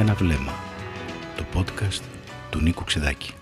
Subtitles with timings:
[0.00, 0.52] ένα βλέμμα.
[1.36, 2.02] Το podcast
[2.50, 3.32] του Νίκου Ξεδάκη.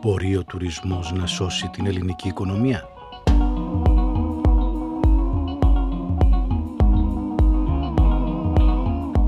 [0.00, 2.88] Μπορεί ο τουρισμός να σώσει την ελληνική οικονομία;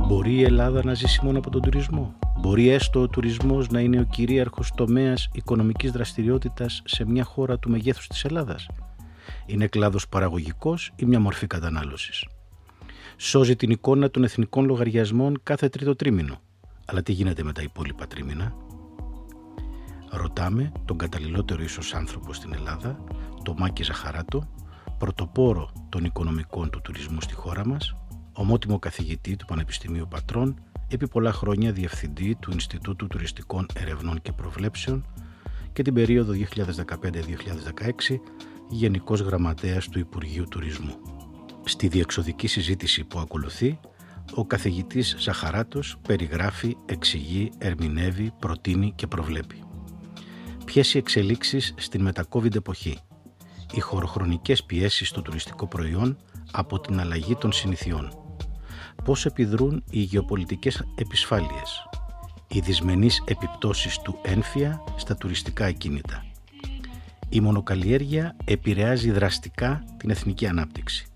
[0.07, 4.01] Μπορεί η Ελλάδα να ζήσει μόνο από τον τουρισμό; Μπορεί έστω ο τουρισμός να είναι
[4.01, 8.67] ο κυρίαρχος τομέας οικονομικής δραστηριότητας σε μια χώρα του μεγέθους της Ελλάδας;
[9.47, 12.25] Είναι κλάδος παραγωγικός ή μια μορφή κατανάλωσης;
[13.27, 16.41] Σώζει την εικόνα των εθνικών λογαριασμών κάθε τρίτο τρίμηνο.
[16.87, 18.55] Αλλά τι γίνεται με τα υπόλοιπα τρίμηνα;
[20.11, 23.05] Ρωτάμε τον καταλληλότερο ίσως άνθρωπο στην Ελλάδα,
[23.43, 24.49] το Μάκη Ζαχαράτο,
[24.99, 27.95] πρωτοπόρο των οικονομικών του τουρισμού στη χώρα μας,
[28.33, 35.07] ομότιμο καθηγητή του Πανεπιστημίου Πατρών, επί πολλά χρόνια διευθυντή του Ινστιτούτου Τουριστικών Ερευνών και Προβλέψεων
[35.73, 38.21] και την περίοδο 2015-2016
[38.69, 41.14] Γενικός Γραμματέας του Υπουργείου Τουρισμού.
[41.65, 43.79] Στη διεξοδική συζήτηση που ακολουθεί,
[44.35, 49.63] ο καθηγητής Ζαχαράτος περιγράφει, εξηγεί, ερμηνεύει, προτείνει και προβλέπει.
[50.65, 52.99] Ποιες οι εξελίξεις στην μετακόβιντ εποχή,
[53.73, 56.17] οι χωροχρονικές πιέσεις στο τουριστικό προϊόν
[56.53, 58.09] από την αλλαγή των συνηθιών,
[59.05, 61.89] πώς επιδρούν οι γεωπολιτικές επισφάλειες,
[62.49, 66.25] οι δυσμενείς επιπτώσεις του ένφια στα τουριστικά ακίνητα;
[67.29, 71.07] Η μονοκαλλιέργεια επηρεάζει δραστικά την εθνική ανάπτυξη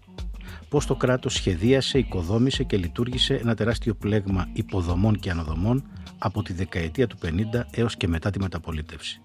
[0.69, 5.85] πώς το κράτος σχεδίασε, οικοδόμησε και λειτουργήσε ένα τεράστιο πλέγμα υποδομών και αναδομών
[6.19, 7.29] από τη δεκαετία του 50
[7.71, 9.21] έως και μετά τη μεταπολίτευση.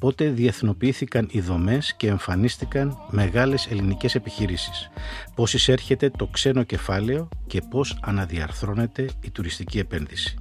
[0.00, 4.90] Πότε διεθνοποιήθηκαν οι δομές και εμφανίστηκαν μεγάλες ελληνικές επιχειρήσεις.
[5.34, 10.36] Πώς εισέρχεται το ξένο κεφάλαιο και πώς αναδιαρθρώνεται η τουριστική επένδυση.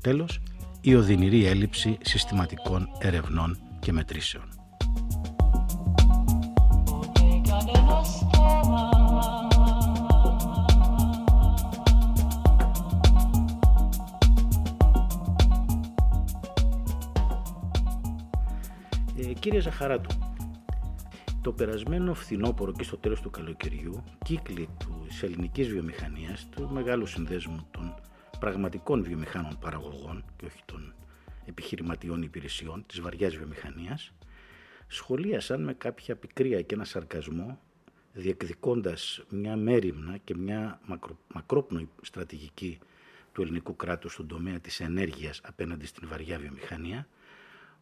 [0.00, 0.40] Τέλος,
[0.80, 4.61] η οδυνηρή έλλειψη συστηματικών ερευνών και μετρήσεων.
[19.42, 20.18] Κύριε Ζαχαράτου,
[21.42, 24.68] το περασμένο φθινόπωρο και στο τέλος του καλοκαιριού, κύκλοι
[25.08, 27.94] της ελληνικής βιομηχανίας, του μεγάλου συνδέσμου των
[28.40, 30.94] πραγματικών βιομηχάνων παραγωγών και όχι των
[31.46, 34.12] επιχειρηματιών υπηρεσιών, της βαριάς βιομηχανίας,
[34.86, 37.58] σχολίασαν με κάποια πικρία και ένα σαρκασμό,
[38.12, 42.78] διεκδικώντας μια μέρημνα και μια μακρο, μακρόπνοη στρατηγική
[43.32, 47.06] του ελληνικού κράτους στον τομέα της ενέργειας απέναντι στην βαριά βιομηχανία,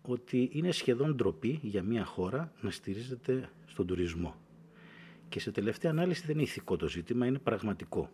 [0.03, 4.34] ότι είναι σχεδόν ντροπή για μια χώρα να στηρίζεται στον τουρισμό.
[5.28, 8.11] Και σε τελευταία ανάλυση δεν είναι ηθικό το ζήτημα, είναι πραγματικό.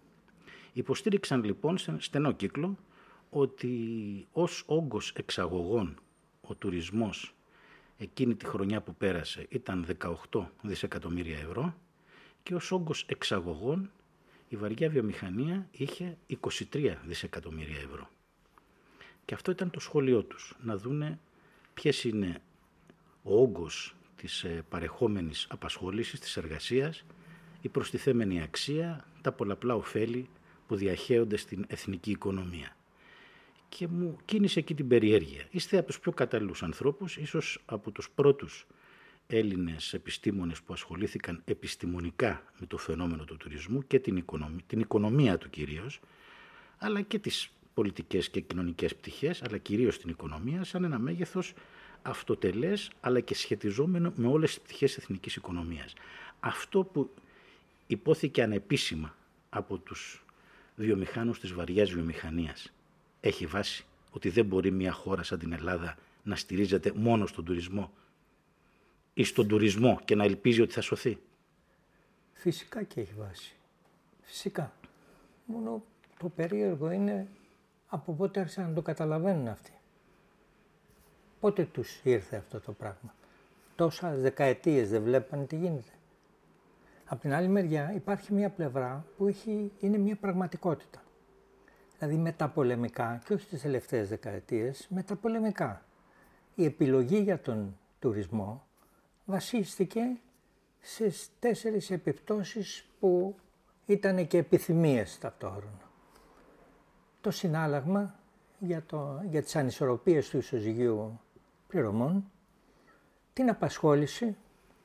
[0.73, 2.79] Υποστήριξαν λοιπόν σε στενό κύκλο
[3.31, 5.99] ότι ως όγκος εξαγωγών
[6.41, 7.35] ο τουρισμός
[7.97, 9.87] εκείνη τη χρονιά που πέρασε ήταν
[10.31, 11.75] 18 δισεκατομμύρια ευρώ
[12.43, 13.91] και ως όγκος εξαγωγών
[14.49, 16.19] η βαριά βιομηχανία είχε
[16.73, 18.09] 23 δισεκατομμύρια ευρώ.
[19.25, 21.19] Και αυτό ήταν το σχόλιο τους, να δούνε
[21.81, 22.42] ποιες είναι
[23.22, 27.04] ο όγκος της ε, παρεχόμενης απασχόλησης, της εργασίας,
[27.60, 30.28] η προστιθέμενη αξία, τα πολλαπλά ωφέλη
[30.66, 32.76] που διαχέονται στην εθνική οικονομία.
[33.69, 35.47] Και μου κίνησε εκεί την περιέργεια.
[35.50, 38.66] Είστε από τους πιο κατάλληλους ανθρώπους, ίσως από τους πρώτους
[39.26, 45.38] Έλληνες επιστήμονες που ασχολήθηκαν επιστημονικά με το φαινόμενο του τουρισμού και την οικονομία, την οικονομία
[45.38, 46.00] του κυρίως,
[46.78, 51.53] αλλά και τις πολιτικές και κοινωνικές πτυχές, αλλά κυρίως την οικονομία, σαν ένα μέγεθος
[52.03, 55.92] αυτοτελές, αλλά και σχετιζόμενο με όλες τις πτυχές εθνικής οικονομίας.
[56.41, 57.10] Αυτό που
[57.87, 59.16] υπόθηκε ανεπίσημα
[59.48, 60.25] από τους
[60.76, 62.72] βιομηχάνους της βαριάς βιομηχανίας
[63.20, 67.93] έχει βάση ότι δεν μπορεί μια χώρα σαν την Ελλάδα να στηρίζεται μόνο στον τουρισμό
[69.14, 71.19] ή στον τουρισμό και να ελπίζει ότι θα σωθεί;
[72.32, 73.54] Φυσικά και έχει βάση.
[74.22, 74.72] Φυσικά.
[75.47, 75.84] Μόνο
[76.19, 77.28] το περίεργο είναι
[77.89, 79.71] από πότε άρχισαν να το καταλαβαίνουν αυτοί;
[81.41, 83.15] Πότε τους ήρθε αυτό το πράγμα;
[83.77, 85.91] Τόσα δεκαετίες δεν βλέπανε τι γίνεται.
[87.05, 91.03] Από την άλλη μεριά υπάρχει μια πλευρά που έχει, είναι μια πραγματικότητα.
[91.99, 95.85] Δηλαδή μεταπολεμικά και όχι στις τελευταίες δεκαετίες, μεταπολεμικά.
[96.55, 98.67] Η επιλογή για τον τουρισμό
[99.25, 100.00] βασίστηκε
[100.81, 103.37] σε τέσσερις επιπτώσεις που
[103.87, 105.86] ήταν και επιθυμίες ταυτόχρονα
[107.26, 108.14] το συνάλλαγμα
[108.58, 111.20] για, το, για τις ανισορροπίες του ισοζυγίου
[111.69, 112.31] πληρωμών,
[113.32, 114.37] την απασχόληση,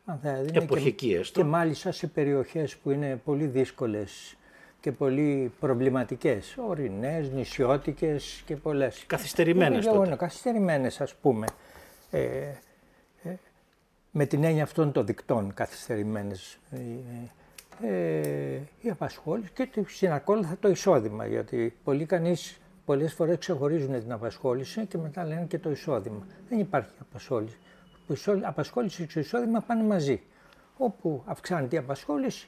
[0.06, 0.20] αν
[0.54, 4.38] Εποχική και, και μάλιστα σε περιοχές που είναι πολύ δύσκολες
[4.80, 9.04] και πολύ προβληματικές, ορεινές, νησιώτικες και πολλές.
[9.08, 10.10] Καθυστερημένες τότε.
[10.10, 11.48] Ναι, καθυστερημένες ας πούμε.
[12.12, 12.20] Ε,
[13.24, 13.36] ε,
[14.12, 16.58] με την έννοια αυτών των δικτών καθυστερημένες.
[16.72, 16.78] Ε,
[17.82, 21.26] ε, η απασχόληση και συνακόλουθα το εισόδημα.
[21.26, 26.28] Γιατί πολλοί κανείς πολλές φορές ξεχωρίζουν την απασχόληση και μετά λένε και το εισόδημα.
[26.50, 27.58] Δεν υπάρχει απασχόληση.
[28.08, 30.22] Η απασχόληση και το εισόδημα πάνε μαζί.
[30.78, 32.48] Όπου αυξάνεται η απασχόληση,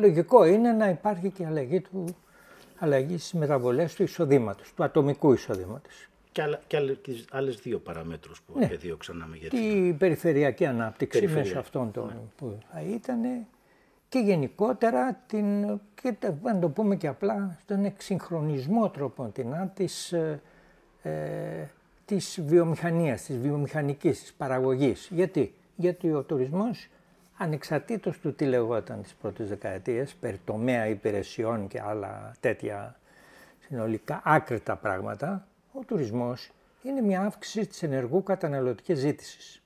[0.00, 2.04] λογικό είναι να υπάρχει και αλλαγή, του,
[2.78, 6.08] αλλαγή στις μεταβολές του εισοδήματος, του ατομικού εισοδήματος.
[6.32, 8.64] Και, άλλα, και άλλες δύο παραμέτρους που ναι.
[8.64, 12.14] επεδίωξαν να Τη περιφερειακή ανάπτυξη μέσω αυτών των ναι.
[12.36, 13.20] που θα ήταν
[14.10, 20.40] και γενικότερα την, και να το πούμε και απλά, στον εξυγχρονισμό τρόπον την της, ε,
[21.02, 21.10] ε,
[22.04, 25.08] της βιομηχανίας, της βιομηχανικής, της παραγωγής.
[25.10, 26.88] Γιατί, Γιατί ο τουρισμός
[27.36, 32.96] ανεξαρτήτως του τι λεγόταν τις πρώτες δεκαετίες, περί τομέα υπηρεσιών και άλλα τέτοια
[33.66, 36.50] συνολικά άκρητα πράγματα, ο τουρισμός
[36.82, 39.62] είναι μια αύξηση της ενεργού καταναλωτικής ζήτησης.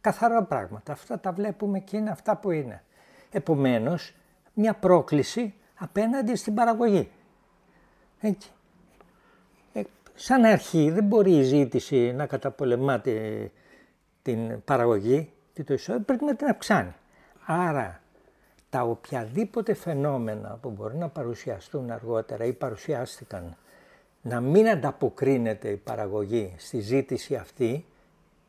[0.00, 0.92] Καθαρά πράγματα.
[0.92, 2.82] Αυτά τα βλέπουμε και είναι αυτά που είναι.
[3.30, 4.14] Επομένως,
[4.54, 7.10] μια πρόκληση απέναντι στην παραγωγή.
[8.20, 8.50] Έτσι.
[9.72, 9.82] Ε,
[10.14, 13.50] σαν αρχή δεν μπορεί η ζήτηση να καταπολεμάται
[14.22, 16.94] την παραγωγή και το εισόδημα, πρέπει να την αυξάνει.
[17.46, 18.00] Άρα
[18.70, 23.56] τα οποιαδήποτε φαινόμενα που μπορεί να παρουσιαστούν αργότερα ή παρουσιάστηκαν
[24.22, 27.84] να μην ανταποκρίνεται η παραγωγή στη ζήτηση αυτή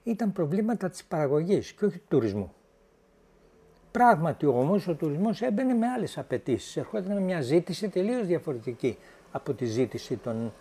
[0.03, 2.53] ήταν προβλήματα της παραγωγής και όχι του τουρισμού.
[3.91, 6.77] Πράγματι όμως ο τουρισμός έμπαινε με άλλες απαιτήσεις.
[6.77, 8.97] Ερχόταν με μια ζήτηση τελείως διαφορετική
[9.31, 10.53] από τη ζήτηση των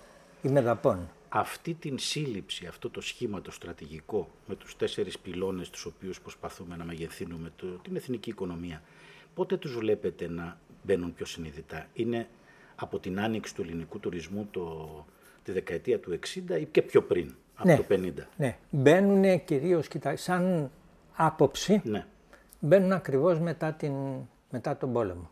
[0.42, 1.08] ημεδαπών.
[1.28, 6.76] Αυτή την σύλληψη, αυτό το σχήμα το στρατηγικό με τους τέσσερις πυλώνες τους οποίους προσπαθούμε
[6.76, 8.82] να μεγεθύνουμε το, την εθνική οικονομία,
[9.34, 12.28] πότε τους βλέπετε να μπαίνουν πιο συνειδητά; Είναι
[12.76, 14.88] από την άνοιξη του ελληνικού τουρισμού το,
[15.42, 16.18] τη δεκαετία του
[16.50, 18.12] 60 ή και πιο πριν, από ναι, το 50.
[18.36, 20.70] Ναι, μπαίνουν κυρίως, κοιτά, σαν
[21.14, 22.06] άποψη, ναι.
[22.60, 23.92] Μπαίνουν ακριβώς μετά, την,
[24.50, 25.30] μετά τον πόλεμο,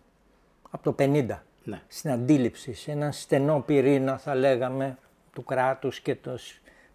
[0.70, 1.26] από το 50.
[1.64, 1.82] Ναι.
[1.88, 4.98] Στην αντίληψη, σε ένα στενό πυρήνα θα λέγαμε
[5.32, 6.38] του κράτους και το,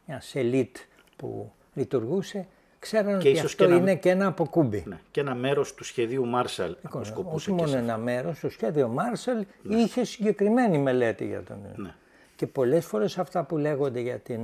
[0.06, 0.78] μιας ελίτ
[1.16, 2.48] που λειτουργούσε
[2.80, 4.84] ξέραν ότι αυτό και είναι και ένα αποκούμπι.
[4.88, 9.46] Ναι, και ένα μέρος του σχεδίου Μάρσαλ λοιπόν, Όχι μόνο ένα μέρος, το σχέδιο Μάρσαλ
[9.62, 9.76] ναι.
[9.76, 11.94] είχε συγκεκριμένη μελέτη για τον ναι.
[12.36, 14.42] Και πολλές φορές αυτά που λέγονται για την,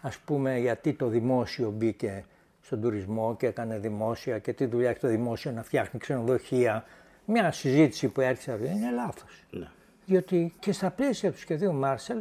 [0.00, 2.24] ας πούμε, γιατί το δημόσιο μπήκε
[2.66, 6.84] στον τουρισμό και έκανε δημόσια και τι δουλειά έχει το δημόσιο να φτιάχνει ξενοδοχεία.
[7.24, 9.44] Μια συζήτηση που έρχεται είναι λάθος.
[9.50, 9.68] Ναι.
[10.06, 12.18] Διότι και στα πλαίσια του σχεδίου Μάρσαλ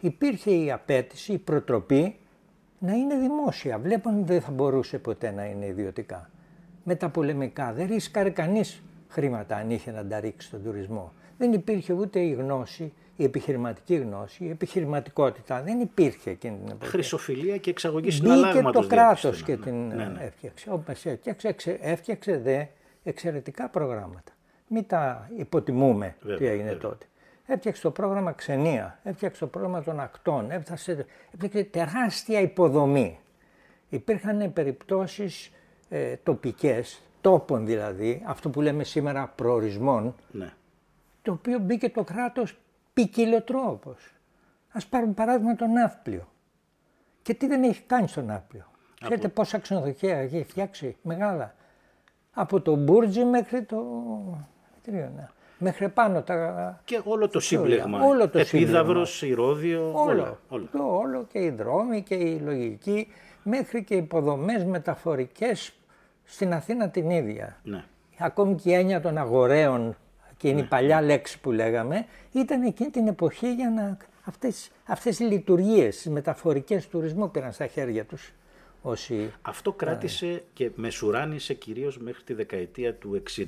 [0.00, 2.16] υπήρχε η απέτηση, η προτροπή
[2.78, 3.78] να είναι δημόσια.
[3.78, 6.30] Βλέπουν ότι δεν θα μπορούσε ποτέ να είναι ιδιωτικά.
[6.84, 11.12] Με τα πολεμικά δεν ρίσκαρε κανείς χρήματα αν είχε να τα ρίξει στον τουρισμό.
[11.38, 15.62] Δεν υπήρχε ούτε η γνώση, η επιχειρηματική γνώση, η επιχειρηματικότητα.
[15.62, 16.90] Δεν υπήρχε εκείνη την εποχή.
[16.90, 18.62] Χρυσοφιλία και εξαγωγή συναλλάγματος.
[18.62, 20.24] Μπήκε το κράτος και την ναι, ναι.
[20.24, 20.70] έφτιαξε.
[20.70, 22.64] Όπως έφτιαξε, έφτιαξε δε
[23.02, 24.32] εξαιρετικά προγράμματα.
[24.68, 26.78] Μην τα υποτιμούμε βέβαια, τι έγινε βέβαια.
[26.80, 27.06] τότε.
[27.46, 33.18] Έφτιαξε το πρόγραμμα Ξενία, έφτιαξε το πρόγραμμα των ακτών, έφτιαξε, έφτιαξε τεράστια υποδομή.
[33.88, 35.50] Υπήρχαν περιπτώσεις
[35.88, 40.52] ε, τοπικές, τόπων δηλαδή, αυτό που λέμε σήμερα προορισμών, ναι.
[41.22, 42.58] το οποίο μπήκε το κράτος
[42.96, 44.12] ποικιλοτρόπως.
[44.72, 46.28] Ας πάρουμε παράδειγμα τον Ναύπλιο.
[47.22, 48.64] Και τι δεν έχει κάνει στον Ναύπλιο.
[48.66, 49.04] Από...
[49.04, 51.54] Ξέρετε πόσα ξενοδοχεία έχει φτιάξει, μεγάλα.
[52.32, 53.84] Από το Μπούρτζι μέχρι το...
[54.82, 56.80] Τρίωνα μέχρι πάνω τα...
[56.84, 58.00] Και όλο το σύμπλεγμα.
[58.02, 60.38] Όλο το Επίδαυρος, ηρώδιο, όλο.
[60.48, 60.68] Όλο.
[60.72, 63.08] Το, όλο και οι δρόμοι και η λογική,
[63.42, 65.72] μέχρι και οι υποδομές μεταφορικές
[66.24, 67.56] στην Αθήνα την ίδια.
[67.62, 67.84] Ναι.
[68.18, 69.96] Ακόμη και η έννοια των αγοραίων,
[70.36, 70.68] και είναι η ναι.
[70.68, 73.96] παλιά λέξη που λέγαμε, ήταν εκείνη την εποχή για να...
[74.24, 78.32] Αυτές, αυτές οι λειτουργίες, οι μεταφορικές τουρισμού πήραν στα χέρια τους.
[78.82, 79.32] Όσοι...
[79.42, 83.44] Αυτό κράτησε και μεσουράνησε κυρίως μέχρι τη δεκαετία του 60.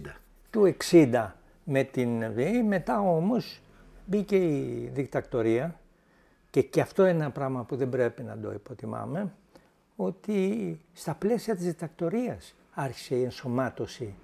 [0.51, 1.31] Του 60
[1.65, 2.63] με την ΒΕΗ.
[2.63, 3.61] Μετά όμως
[4.07, 5.81] μπήκε η δικτακτορία
[6.51, 9.33] και, και αυτό είναι ένα πράγμα που δεν πρέπει να το υποτιμάμε,
[9.97, 14.15] ότι στα πλαίσια της δικτακτορίας άρχισε η ενσωμάτωση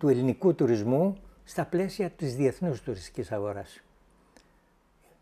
[0.00, 3.80] του ελληνικού τουρισμού στα πλαίσια της διεθνούς τουριστικής αγοράς.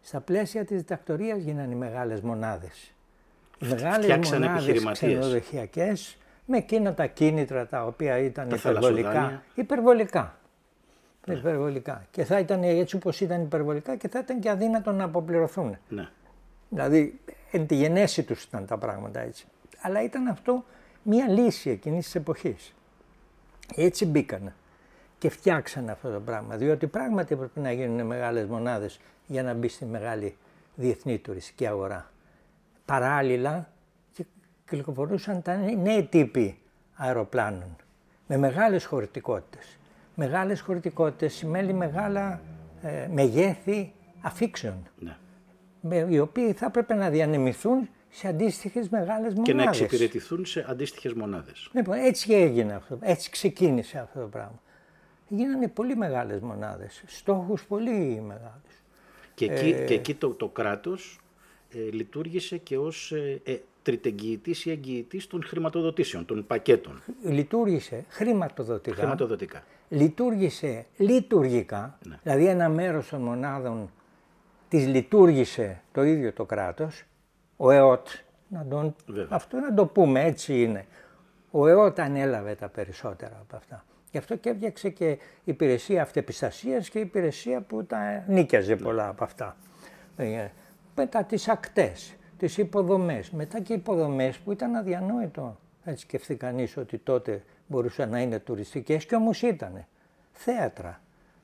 [0.00, 2.94] Στα πλαίσια της δικτακτορίας γίνανε οι μεγάλες μονάδες.
[3.58, 6.16] Οι μεγάλες μονάδες ξενοδοχειακές
[6.46, 9.42] με εκείνα τα κίνητρα τα οποία ήταν υπερβολικά.
[9.54, 10.38] Υπερβολικά.
[11.26, 11.34] Ναι.
[11.34, 12.06] Υπερβολικά.
[12.10, 15.78] Και θα ήταν έτσι όπως ήταν υπερβολικά και θα ήταν και αδύνατο να αποπληρωθούν.
[15.88, 16.08] Ναι.
[16.68, 17.20] Δηλαδή,
[17.50, 19.46] εν τη γενέση τους ήταν τα πράγματα έτσι.
[19.80, 20.64] Αλλά ήταν αυτό
[21.02, 22.74] μια λύση εκείνης της εποχής.
[23.76, 24.52] Έτσι μπήκαν
[25.18, 26.56] και φτιάξαν αυτό το πράγμα.
[26.56, 30.36] Διότι πράγματι έπρεπε να γίνουν μεγάλες μονάδες για να μπει στη μεγάλη
[30.74, 32.10] διεθνή τουριστική αγορά.
[32.84, 33.68] Παράλληλα,
[34.68, 36.58] κυκλοφορούσαν τα νέοι τύποι
[36.94, 37.76] αεροπλάνων
[38.26, 39.78] με μεγάλες χωρητικότητες
[40.18, 42.40] μεγάλες χωρητικότητες σημαίνει μεγάλα
[42.82, 44.88] ε, μεγέθη αφήξεων.
[44.98, 45.16] Ναι.
[45.80, 49.42] με- οι οποίοι θα έπρεπε να διανεμηθούν σε αντίστοιχες μεγάλες μονάδες.
[49.44, 51.70] Και να εξυπηρετηθούν σε αντίστοιχες μονάδες.
[51.72, 54.60] Λοιπόν, έτσι έγινε αυτό, έτσι ξεκίνησε αυτό το πράγμα.
[55.28, 58.82] Γίνανε πολύ μεγάλες μονάδες, στόχους πολύ μεγάλους.
[59.34, 59.84] Και εκεί, Ε.
[59.84, 61.18] και εκεί το, το κράτος
[61.74, 68.96] ε, λειτουργήσε και ως ε, ε, τριτεγγυητής ή εγγυητής των χρηματοδοτήσεων, των πακέτων Λειτουργήσε χρηματοδοτικά,
[68.96, 69.62] χρηματοδοτικά.
[69.88, 72.18] λειτουργήσε λειτουργικά, Ναι.
[72.22, 73.90] δηλαδή ένα μέρος των μονάδων
[74.68, 77.04] τις λειτουργήσε το ίδιο το κράτος,
[77.56, 78.08] ο ΕΟΤ,
[78.48, 79.26] να τον, Βέβαια.
[79.30, 80.86] αυτό να το πούμε, έτσι είναι.
[81.50, 83.84] Ο ΕΟΤ ανέλαβε τα περισσότερα από αυτά.
[84.10, 89.56] Γι' αυτό και έφτιαξε και υπηρεσία αυτεπιστασίας και υπηρεσία που τα νίκιαζε πολλά από αυτά.
[90.16, 90.46] Ε,
[90.96, 95.58] Μετά τις ακτές, τις υποδομές, μετά και υποδομές που ήταν αδιανόητο.
[95.84, 99.86] Έτσι σκεφτεί κανείς ότι τότε μπορούσαν να είναι τουριστικές και όμως ήτανε.
[100.32, 101.00] Θέατρα,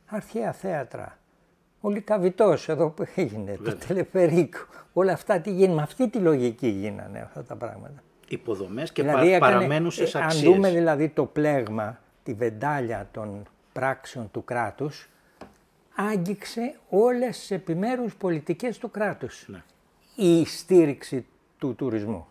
[0.06, 1.18] αρχαία θέατρα.
[1.80, 4.58] Ο Λικαβητός εδώ που έγινε, το τελεφερίκο,
[4.92, 8.02] όλα αυτά τι γίνανε, με αυτή τη λογική γίνανε αυτά τα πράγματα.
[8.28, 10.42] Υποδομές και Δηλαδή πα, έκανε- παραμένουσες ε, Αν αξίες.
[10.52, 15.08] δούμε δηλαδή το πλέγμα, τη βεντάλια των πράξεων του κράτους,
[15.94, 19.44] άγγιξε όλες τις επιμέρους πολιτικές του κράτους.
[19.48, 19.62] Ναι.
[20.16, 21.26] Η στήριξη
[21.58, 22.26] του τουρισμού.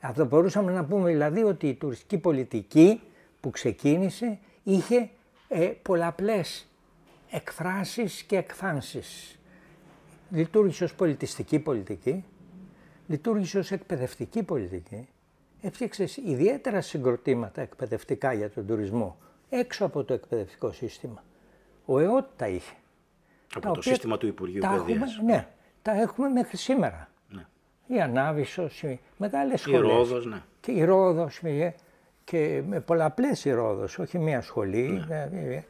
[0.00, 3.00] Αυτό μπορούσαμε να πούμε δηλαδή ότι η τουριστική πολιτική
[3.40, 5.10] που ξεκίνησε είχε
[5.48, 6.66] ε, πολλαπλές
[7.30, 9.38] εκφράσεις και εκφάνσεις.
[10.30, 12.24] Λειτουργήσε ως πολιτιστική πολιτική,
[13.06, 15.08] λειτουργήσε ως εκπαιδευτική πολιτική,
[15.66, 19.18] έφτιαξε ιδιαίτερα συγκροτήματα εκπαιδευτικά για τον τουρισμό
[19.48, 21.24] έξω από το εκπαιδευτικό σύστημα.
[21.84, 22.74] Ο ΕΟΤ τα είχε.
[23.54, 25.12] Από τα το οποία σύστημα του Υπουργείου τα Παιδείας.
[25.14, 25.48] έχουμε, Ναι,
[25.82, 27.08] τα έχουμε μέχρι σήμερα.
[27.28, 27.46] Ναι.
[27.86, 29.80] Η Ανάβησος, οι μεγάλες Η σχολές.
[29.90, 30.42] Ρόδος, ναι.
[30.60, 31.74] Και η Ρόδος, ε,
[32.24, 35.04] και με πολλαπλές η Ρόδος, όχι μία σχολή.
[35.08, 35.28] Ναι.
[35.32, 35.62] ε, ε,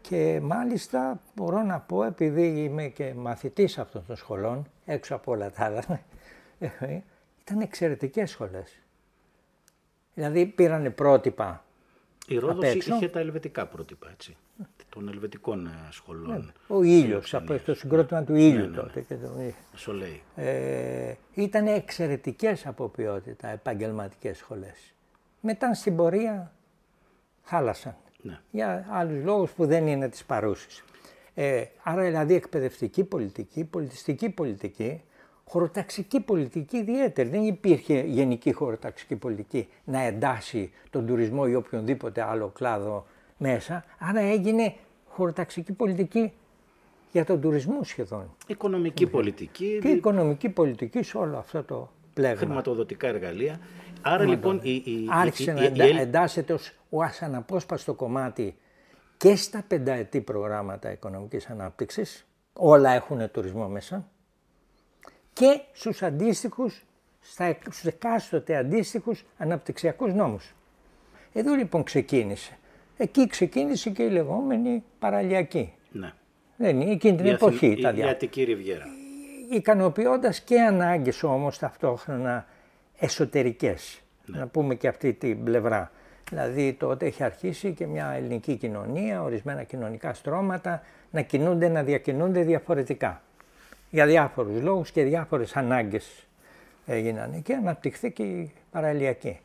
[0.00, 5.50] Και μάλιστα μπορώ να πω, επειδή είμαι και μαθητής αυτών των σχολών, έξω από όλα
[5.50, 5.84] τα άλλα,
[6.58, 7.00] ε, ε,
[7.40, 8.78] ήταν εξαιρετικές σχολές.
[10.14, 11.64] Δηλαδή πήρανε πρότυπα
[12.26, 12.94] Η Ρόδος απ' έξω.
[12.94, 14.36] είχε τα ελβετικά πρότυπα, έτσι.
[14.88, 16.52] Των ελβετικών ε, σχολών.
[16.66, 18.76] ο ήλιος, από το συγκρότημα του ήλιου Ναι, ναι, ναι.
[18.76, 19.00] τότε.
[19.00, 19.28] Και το,
[19.74, 20.22] Σολέι.
[20.36, 24.94] ε, ήταν εξαιρετικές από ποιότητα επαγγελματικές σχολές.
[25.40, 26.52] Μετά στην πορεία
[27.42, 27.96] χάλασαν.
[28.22, 28.40] Ναι.
[28.50, 30.84] Για άλλους λόγους που δεν είναι της παρούσης.
[31.34, 35.02] Ε, άρα δηλαδή εκπαιδευτική πολιτική, πολιτιστική πολιτική,
[35.50, 37.28] χωροταξική πολιτική ιδιαίτερη.
[37.28, 43.84] Δεν υπήρχε γενική χωροταξική πολιτική να εντάσει τον τουρισμό ή οποιονδήποτε άλλο κλάδο μέσα.
[43.98, 44.74] Άρα έγινε
[45.08, 46.32] χωροταξική πολιτική
[47.12, 48.34] για τον τουρισμό σχεδόν.
[48.46, 52.36] Οικονομική πολιτική, Και οικονομική πολιτική σε όλο αυτό το πλέγμα.
[52.36, 53.60] χρηματοδοτικά εργαλεία.
[54.02, 57.94] Άρα λοιπόν η, η, Άρχισε η- να η- εντα- η Έλλη- εντάσσεται ως ο αναπόσπαστο
[57.94, 58.56] κομμάτι
[59.16, 64.08] και στα πενταετή προγράμματα οικονομικής ανάπτυξης, όλα έχουν τουρισμό μέσα,
[65.32, 66.84] και στους αντίστοιχους,
[67.20, 70.54] στα, εκ- στους εκάστοτε αντίστοιχους αναπτυξιακούς νόμους.
[71.32, 72.58] Εδώ λοιπόν ξεκίνησε.
[72.96, 75.72] Εκεί ξεκίνησε και η λεγόμενη παραλιακή.
[75.92, 76.12] ναι.
[76.56, 78.84] Δεν είναι εκείνη την Η εποχή Αθη- τα η, η διάφορα Αττική Ριβιέρα.
[79.50, 82.46] ικανοποιώντας και ανάγκες όμως ταυτόχρονα
[82.98, 84.00] εσωτερικές.
[84.26, 85.90] Να πούμε και αυτή την πλευρά.
[86.30, 92.42] Δηλαδή τότε έχει αρχίσει και μια ελληνική κοινωνία, ορισμένα κοινωνικά στρώματα να κινούνται, να διακινούνται
[92.42, 93.22] διαφορετικά.
[93.90, 96.26] Για διάφορους λόγους και διάφορες ανάγκες
[96.86, 99.38] έγιναν και αναπτυχθήκε η παραλιακή.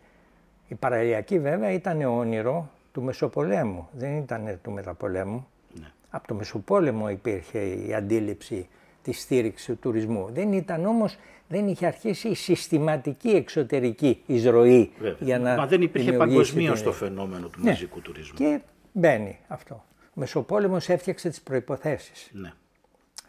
[0.67, 5.47] Η παραλιακή βέβαια ήταν όνειρο του Μεσοπολέμου, δεν ήταν του Μεταπολέμου.
[5.79, 5.87] Ναι.
[6.09, 8.67] Από το Μεσοπόλεμο υπήρχε η αντίληψη
[9.01, 10.29] της στήριξης του τουρισμού.
[10.33, 15.17] Δεν ήταν όμως, δεν είχε αρχίσει η συστηματική εξωτερική εισρωή Βέβαια.
[15.19, 17.69] για να Μα δεν υπήρχε δημιουργήσει παγκοσμίως την- το φαινόμενο του Ναι.
[17.69, 18.35] μαζικού τουρισμού.
[18.37, 18.59] Και
[18.91, 19.83] μπαίνει αυτό.
[20.03, 22.51] Ο Μεσοπόλεμος έφτιαξε τις προϋποθέσεις Ναι.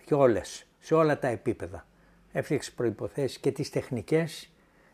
[0.05, 1.87] και όλες, σε όλα τα επίπεδα.
[2.33, 4.51] Έφτιαξε προϋποθέσεις και τις τεχνικές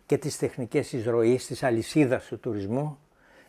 [0.07, 2.99] και τις τεχνικές εισρωής της αλυσίδας του τουρισμού.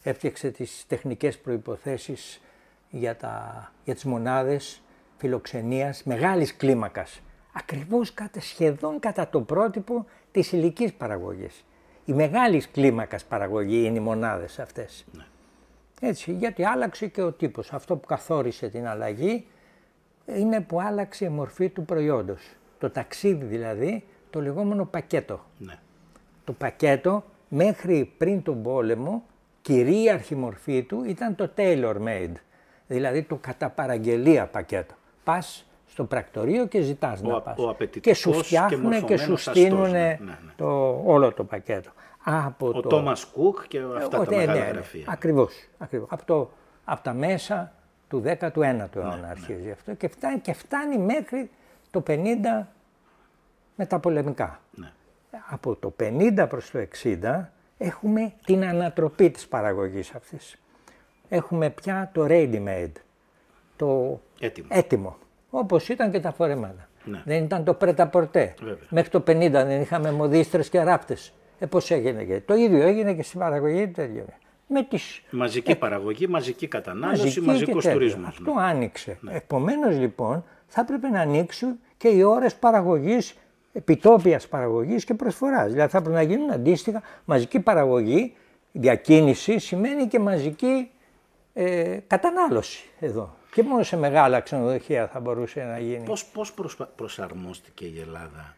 [0.03, 2.41] Έφτιαξε τις τεχνικές προϋποθέσεις
[2.89, 4.81] για, τα, για τις μονάδες
[5.17, 7.21] φιλοξενίας μεγάλης κλίμακας.
[7.53, 11.65] Ακριβώς κατά, σχεδόν κατά το πρότυπο της υλικής παραγωγής.
[12.05, 15.05] Η μεγάλης κλίμακας παραγωγή είναι οι μονάδες αυτές.
[15.99, 17.73] Έτσι, γιατί άλλαξε και ο τύπος.
[17.73, 19.45] Αυτό που καθόρισε την αλλαγή
[20.25, 22.41] είναι που άλλαξε η μορφή του προϊόντος.
[22.79, 25.39] Το ταξίδι δηλαδή, το λεγόμενο πακέτο.
[25.57, 25.73] ναι.
[26.45, 29.23] Το πακέτο μέχρι πριν τον πόλεμο,
[29.61, 32.33] κυρίαρχη μορφή του ήταν το tailor made.
[32.87, 34.93] Δηλαδή το κατά παραγγελία πακέτο.
[35.23, 37.57] Πας στο πρακτορείο και ζητάς Ο να α- πας.
[37.57, 40.51] ο απαιτητικός και σου και φτιάχνουν και, σου μορφωμένος στείλουν αστός, ναι, ναι, ναι.
[40.55, 41.89] το, όλο το πακέτο.
[42.23, 42.81] Από Ο το...
[42.89, 44.71] Τόμας Κουκ και αυτά Ο- τα ναι, μεγάλα ναι, ναι.
[44.71, 45.03] γραφεία.
[45.07, 46.07] Ακριβώς, ακριβώς.
[46.11, 46.49] Από, το,
[46.85, 47.73] από τα μέσα,
[48.13, 49.27] του 19ου αιώνα ναι.
[49.27, 51.49] αρχίζει αυτό και φτάνει, και φτάνει μέχρι
[51.91, 52.65] το 50
[53.75, 54.59] με τα πολεμικά.
[54.71, 54.91] Ναι.
[55.49, 57.45] Από το 50 προς το 60
[57.77, 60.57] έχουμε την ανατροπή της παραγωγής αυτής.
[61.29, 62.91] Έχουμε πια το ready-made,
[63.75, 64.67] το Έτοιμο.
[64.71, 65.17] έτοιμο,
[65.49, 66.87] όπως ήταν και τα φορεμάτα.
[67.03, 67.21] Ναι.
[67.25, 68.53] Δεν ήταν το πρέτα πορτέ.
[68.59, 68.87] Βέβαια.
[68.89, 71.33] Μέχρι το 50 δεν είχαμε μοδίστρες και ράπτες.
[71.59, 74.25] Ε, πώς έγινε και το ίδιο έγινε και στην παραγωγή το ίδιο.
[74.75, 77.91] Με τις Μαζική παραγωγή, μαζική κατανάλωση, μαζική μαζικός και τέτοια.
[77.93, 78.27] τουρισμός.
[78.27, 78.61] Αυτό ναι.
[78.61, 79.19] άνοιξε.
[79.29, 83.35] Επομένως λοιπόν θα έπρεπε να ανοίξουν και οι ώρες παραγωγής,
[83.73, 85.71] επιτόπιας παραγωγής και προσφοράς.
[85.71, 88.35] Δηλαδή θα έπρεπε να γίνουν αντίστοιχα μαζική παραγωγή,
[88.71, 90.89] διακίνηση σημαίνει και μαζική
[91.53, 93.35] ε, κατανάλωση εδώ.
[93.53, 96.03] Και μόνο σε μεγάλα ξενοδοχεία θα μπορούσε να γίνει.
[96.05, 98.55] Πώς, πώς προσπα- προσαρμόστηκε η Ελλάδα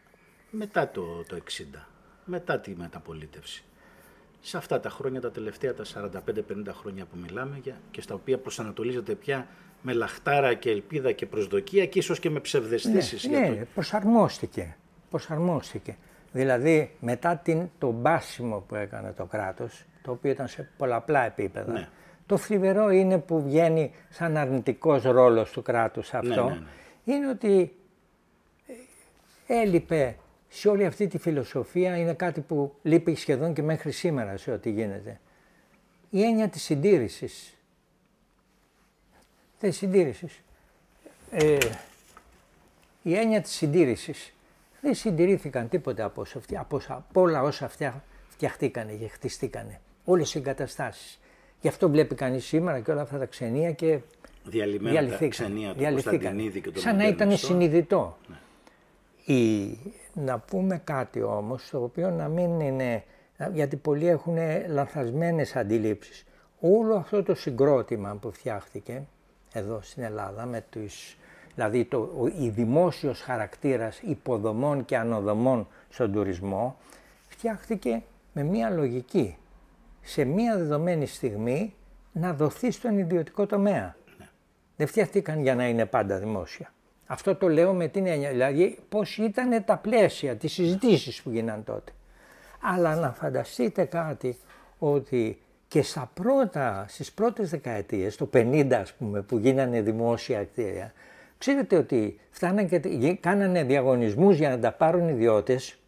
[0.50, 1.78] μετά το, το 60,
[2.24, 3.64] μετά τη μεταπολίτευση;
[4.40, 6.10] Σε αυτά τα χρόνια, τα τελευταία τα 45-50
[6.72, 9.46] χρόνια που μιλάμε για, και στα οποία προσανατολίζεται πια
[9.82, 13.24] με λαχτάρα και ελπίδα και προσδοκία και ίσως και με ψευδεστήσεις.
[13.28, 13.66] ναι, για ναι, το...
[13.74, 14.76] προσαρμόστηκε.
[15.10, 15.96] προσαρμόστηκε.
[16.32, 21.72] Δηλαδή μετά την, το μπάσιμο που έκανε το κράτος, το οποίο ήταν σε πολλαπλά επίπεδα,
[21.72, 21.88] Ναι.
[22.26, 27.14] το θλιβερό είναι που βγαίνει σαν αρνητικός ρόλος του κράτους αυτό, ναι, ναι.
[27.14, 27.76] είναι ότι
[29.46, 30.16] ε, έλειπε
[30.56, 34.70] σε όλη αυτή τη φιλοσοφία, είναι κάτι που λείπει σχεδόν και μέχρι σήμερα σε ό,τι
[34.70, 35.20] γίνεται.
[36.10, 37.54] Η έννοια της συντήρησης.
[39.60, 40.40] Της συντήρησης.
[41.30, 41.58] Ε,
[43.02, 44.32] η έννοια της συντήρησης.
[44.80, 49.80] Δεν συντηρήθηκαν τίποτα από, όσα φτια- από, όσα- από όλα όσα φτια, φτιαχτήκανε και χτιστήκανε.
[50.04, 51.18] Όλες οι εγκαταστάσεις.
[51.60, 53.98] Γι' αυτό βλέπει κανείς σήμερα και όλα αυτά τα ξενία και
[54.44, 55.28] Διαλυμένα τα διαλυθήκαν.
[55.28, 56.12] ξενία του διαλυθήκαν.
[56.18, 57.46] Κωνσταντινίδη και του Σαν να ήταν Μοντέρνιστο.
[57.46, 58.18] συνειδητό.
[59.24, 59.66] Η,
[60.16, 63.04] να πούμε κάτι όμως, το οποίο να μην είναι,
[63.52, 64.36] γιατί πολλοί έχουν
[64.68, 66.24] λανθασμένες αντιλήψεις.
[66.60, 69.02] Όλο αυτό το συγκρότημα που φτιάχτηκε
[69.52, 71.16] εδώ στην Ελλάδα, με τους,
[71.54, 76.76] δηλαδή το, ο, η δημόσιος χαρακτήρας υποδομών και ανοδομών στον τουρισμό,
[77.28, 78.02] φτιάχτηκε
[78.32, 79.36] με μία λογική.
[80.00, 81.74] Σε μία δεδομένη στιγμή
[82.12, 83.96] να δοθεί στον ιδιωτικό τομέα.
[84.76, 86.72] Δεν φτιαχτήκαν για να είναι πάντα δημόσια.
[87.06, 91.64] Αυτό το λέω με την έννοια, δηλαδή πώς ήταν τα πλαίσια, τις συζητήσεις που γίναν
[91.64, 91.92] τότε.
[92.60, 94.36] Αλλά να φανταστείτε κάτι
[94.78, 95.38] ότι
[95.68, 100.92] και στα πρώτα, στις πρώτες δεκαετίες, το 50 ας πούμε, που γίνανε δημόσια κτίρια,
[101.38, 105.78] ξέρετε ότι φτάναν και γι- κάνανε διαγωνισμούς για να τα πάρουν ιδιώτες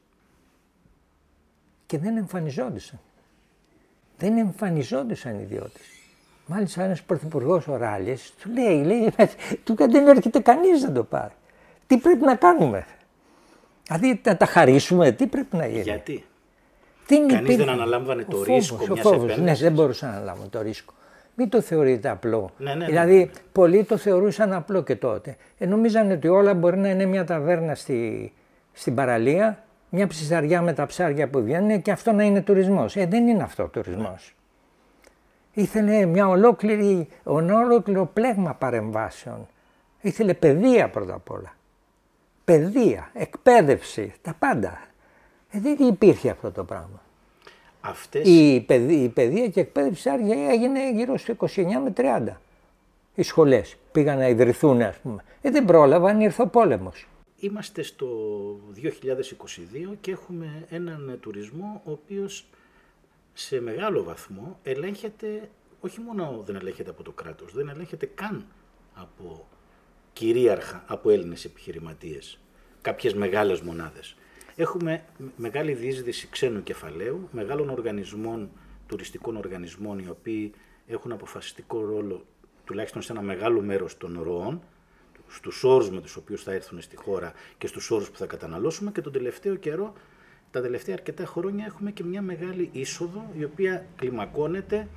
[1.86, 2.98] και δεν εμφανιζόντουσαν.
[4.18, 5.97] Δεν εμφανιζόντουσαν οι ιδιώτες.
[6.50, 9.12] Μάλιστα ένας πρωθυπουργός ο Ράλιες του λέει, λέει
[9.64, 11.32] του δεν έρχεται κανείς να το πάρει.
[11.86, 12.86] Τι πρέπει να κάνουμε;
[13.86, 16.24] Δηλαδή να τα χαρίσουμε, τι πρέπει να γίνει; Γιατί;
[17.06, 17.56] Δεν Κανείς υπήρχε.
[17.56, 19.26] δεν αναλάμβανε το Ο ρίσκο φόβος, ο μιας φόβος.
[19.26, 19.60] Ναι, επένδυσης.
[19.60, 20.92] δεν μπορούσαν να αναλάβουν το ρίσκο.
[21.34, 22.50] Μην το θεωρείτε απλό.
[22.58, 23.30] Ναι, ναι, ναι, δηλαδή, ναι, ναι.
[23.52, 25.36] πολλοί το θεωρούσαν απλό και τότε.
[25.58, 28.32] Ε, νομίζαν ότι όλα μπορεί να είναι μια ταβέρνα στη,
[28.72, 32.96] στην παραλία, μια ψυσαριά με τα ψάρια που βγαίνουν και αυτό να είναι τουρισμός.
[32.96, 34.34] Ε, δεν είναι αυτό ο τουρισμός.
[35.58, 39.46] Ήθελε μια ολόκληρη, ένα ολόκληρο πλέγμα παρεμβάσεων.
[40.00, 41.56] Ήθελε παιδεία πρώτα απ' όλα.
[42.44, 44.80] Παιδεία, εκπαίδευση, τα πάντα.
[45.50, 47.02] Ε, δεν υπήρχε αυτό το πράγμα.
[47.80, 52.40] Αυτές, Η, παιδεία, η παιδεία και εκπαίδευση άργια έγινε γύρω στο 29 με 30.
[53.14, 55.24] Οι σχολές πήγαν να ιδρυθούν ας πούμε.
[55.40, 57.06] Ε, δεν πρόλαβαν, ήρθε ο πόλεμος.
[57.40, 58.06] Είμαστε στο
[58.74, 62.46] 2022 και έχουμε έναν τουρισμό ο οποίος
[63.40, 68.46] σε μεγάλο βαθμό ελέγχεται, όχι μόνο δεν ελέγχεται από το κράτος, δεν ελέγχεται καν
[68.94, 69.48] από
[70.12, 72.38] κυρίαρχα, από Έλληνες επιχειρηματίες,
[72.82, 74.16] κάποιες μεγάλες μονάδες.
[74.56, 75.04] Έχουμε
[75.36, 78.50] μεγάλη διείσδυση ξένου κεφαλαίου, μεγάλων οργανισμών,
[78.86, 80.52] τουριστικών οργανισμών, οι οποίοι
[80.86, 82.26] έχουν αποφασιστικό ρόλο
[82.64, 84.62] τουλάχιστον σε ένα μεγάλο μέρος των ροών,
[85.28, 88.90] στους όρους με τους οποίους θα έρθουν στη χώρα και στους όρους που θα καταναλώσουμε
[88.90, 89.92] και τον τελευταίο καιρό,
[90.50, 94.88] τα τελευταία αρκετά χρόνια έχουμε και μια μεγάλη είσοδο η οποία κλιμακώνεται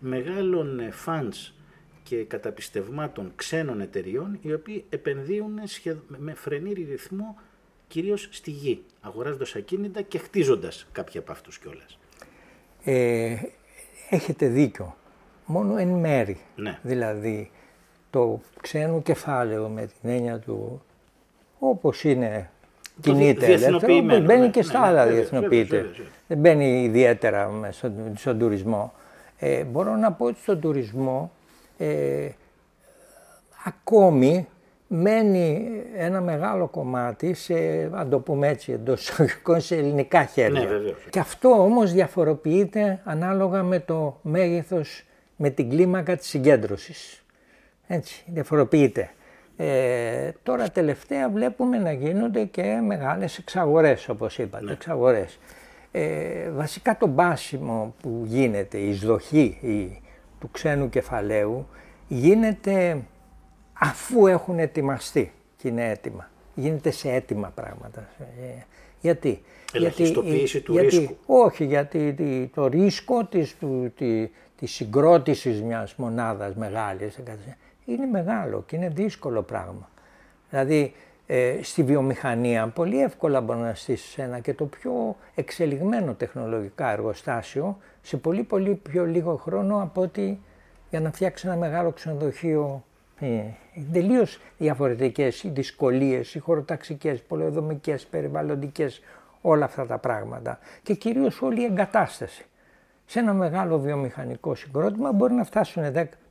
[0.00, 1.52] μεγάλων ε, funds
[2.02, 7.36] και καταπιστευμάτων ξένων εταιριών οι οποίοι επενδύουν σχεδ- με φρενήρι ρυθμό
[7.88, 11.98] κυρίως στη γη, αγοράζοντας ακίνητα και χτίζοντας κάποια από αυτούς κιόλας.
[12.84, 13.36] Ε,
[14.10, 14.96] έχετε δίκιο.
[15.46, 16.40] Μόνο εν μέρη.
[16.56, 16.78] Ναι.
[16.82, 17.50] Δηλαδή
[18.10, 20.82] το ξένο κεφάλαιο με την έννοια του
[21.58, 22.59] όπως είναι Το
[23.00, 25.76] κινείται δι- ελεύθερα, διεθνοποιημένο, όπως μπαίνει ναι, και ναι, στα ναι, άλλα βέβαια, διεθνοποιείται.
[25.76, 26.06] βέβαια, βέβαια.
[26.26, 28.92] Δεν μπαίνει ιδιαίτερα μέσα στον, στον τουρισμό.
[29.38, 31.32] Ε, μπορώ να πω ότι στον τουρισμό
[31.78, 32.28] ε,
[33.64, 34.48] ακόμη
[34.86, 37.54] μένει ένα μεγάλο κομμάτι σε,
[37.92, 40.60] αν το πούμε έτσι, εντός εισαγωγικών, σε ελληνικά χέρια.
[40.60, 41.06] Ναι, βεβαίως.
[41.10, 45.04] Και αυτό όμως διαφοροποιείται ανάλογα με το μέγεθος,
[45.36, 47.24] με την κλίμακα της συγκέντρωσης.
[47.86, 49.10] Έτσι, διαφοροποιείται.
[49.62, 54.72] Ε, τώρα τελευταία βλέπουμε να γίνονται και μεγάλες εξαγορές όπως είπατε, ναι.
[54.72, 55.38] εξαγορές.
[55.90, 60.02] Ε, βασικά το μπάσιμο που γίνεται, η εισδοχή η,
[60.40, 61.66] του ξένου κεφαλαίου
[62.08, 63.02] γίνεται
[63.72, 66.30] αφού έχουν ετοιμαστεί και είναι έτοιμα.
[66.54, 68.08] Γίνεται σε έτοιμα πράγματα.
[68.20, 68.62] Ε,
[69.00, 69.42] γιατί;
[69.72, 71.16] Ελαχιστοποίηση του γιατί, ρίσκου.
[71.26, 77.18] Όχι, γιατί το ρίσκο της, του, τη, της συγκρότησης μιας μονάδας μεγάλης
[77.92, 79.90] είναι μεγάλο και είναι δύσκολο πράγμα.
[80.50, 80.94] Δηλαδή
[81.26, 87.78] ε, στη βιομηχανία πολύ εύκολα μπορεί να στήσεις ένα και το πιο εξελιγμένο τεχνολογικά εργοστάσιο
[88.02, 90.40] σε πολύ πολύ πιο λίγο χρόνο από ότι
[90.90, 92.84] για να φτιάξει ένα μεγάλο ξενοδοχείο.
[93.20, 93.42] Ε,
[93.92, 99.00] Τελείως διαφορετικές οι δυσκολίες, οι χωροταξικές, πολεοδομικές, περιβαλλοντικές,
[99.40, 100.58] όλα αυτά τα πράγματα.
[100.82, 102.44] Και κυρίως όλη η εγκατάσταση.
[103.06, 105.82] Σε ένα μεγάλο βιομηχανικό συγκρότημα μπορεί να φτάσουν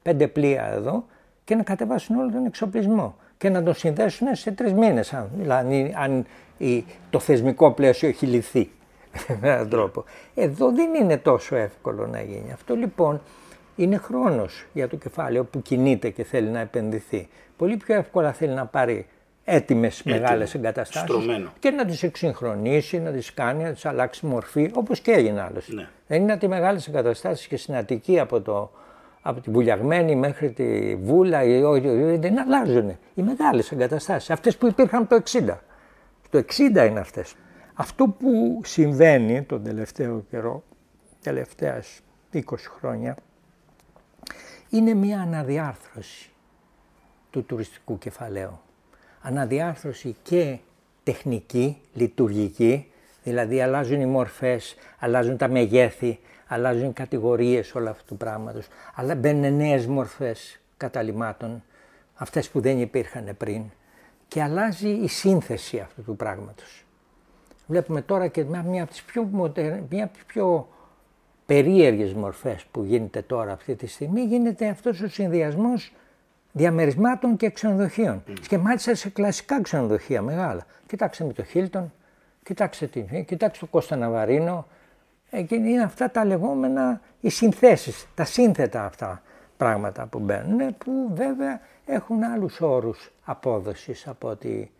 [0.03, 1.05] 5 πλοία εδώ
[1.49, 5.13] και να κατεβάσουν όλο τον εξοπλισμό και να το συνδέσουν σε τρεις μήνες.
[5.13, 6.25] Αν, δηλαδή, αν
[7.09, 8.69] το θεσμικό πλαίσιο έχει λυθεί
[9.41, 10.03] με έναν τρόπο.
[10.35, 12.51] Εδώ δεν είναι τόσο εύκολο να γίνει.
[12.53, 13.21] Αυτό λοιπόν
[13.75, 17.27] είναι χρόνος για το κεφάλαιο που κινείται και θέλει να επενδυθεί.
[17.57, 19.07] Πολύ πιο εύκολα θέλει να πάρει
[19.45, 24.99] έτοιμες μεγάλες εγκαταστάσεις και να τις εξυγχρονίσει, να τις κάνει, να τις αλλάξει μορφή, όπως
[24.99, 25.73] και έγινε άλλωστε.
[25.73, 25.87] Ναι.
[26.07, 28.71] Δεν είναι ότι οι μεγάλες εγκαταστάσεις και στην Αττική από το
[29.21, 31.43] από τη βουλιαγμένη μέχρι τη βούλα,
[32.19, 32.89] δεν αλλάζουν.
[33.13, 35.57] Οι μεγάλες εγκαταστάσεις, αυτές που υπήρχαν το 60.
[36.29, 37.35] Το 60 είναι αυτές.
[37.73, 40.63] Αυτό που συμβαίνει τον τελευταίο καιρό,
[41.21, 41.83] τελευταία
[42.33, 42.41] 20
[42.79, 43.15] χρόνια,
[44.69, 46.29] είναι μια αναδιάρθρωση
[47.29, 48.59] του τουριστικού κεφαλαίου.
[49.21, 50.57] Αναδιάρθρωση και
[51.03, 52.91] τεχνική, λειτουργική,
[53.23, 56.19] δηλαδή αλλάζουν οι μορφές, αλλάζουν τα μεγέθη,
[56.51, 61.63] αλλάζουν κατηγορίες όλα αυτού του πράγματος, αλλά μπαίνουν νέες μορφές καταλημάτων,
[62.15, 63.63] αυτές που δεν υπήρχαν πριν
[64.27, 66.85] και αλλάζει η σύνθεση αυτού του πράγματος.
[67.67, 69.29] Βλέπουμε τώρα και μια από τις πιο,
[69.89, 70.67] μια από τις πιο
[71.45, 75.93] περίεργες μορφές που γίνεται τώρα αυτή τη στιγμή, γίνεται αυτός ο συνδυασμός
[76.51, 78.23] διαμερισμάτων και ξενοδοχείων.
[78.27, 78.33] Mm.
[78.47, 80.65] Και μάλιστα σε κλασικά ξενοδοχεία μεγάλα.
[80.87, 81.93] Κοιτάξτε με το Χίλτον,
[82.43, 84.67] κοιτάξτε, την, κοιτάξτε το Κώστα Ναβαρίνο,
[85.49, 89.21] είναι αυτά τα λεγόμενα, οι συνθέσεις, τα σύνθετα αυτά
[89.57, 94.71] πράγματα που μπαίνουν, που βέβαια έχουν άλλους όρους απόδοσης από ότι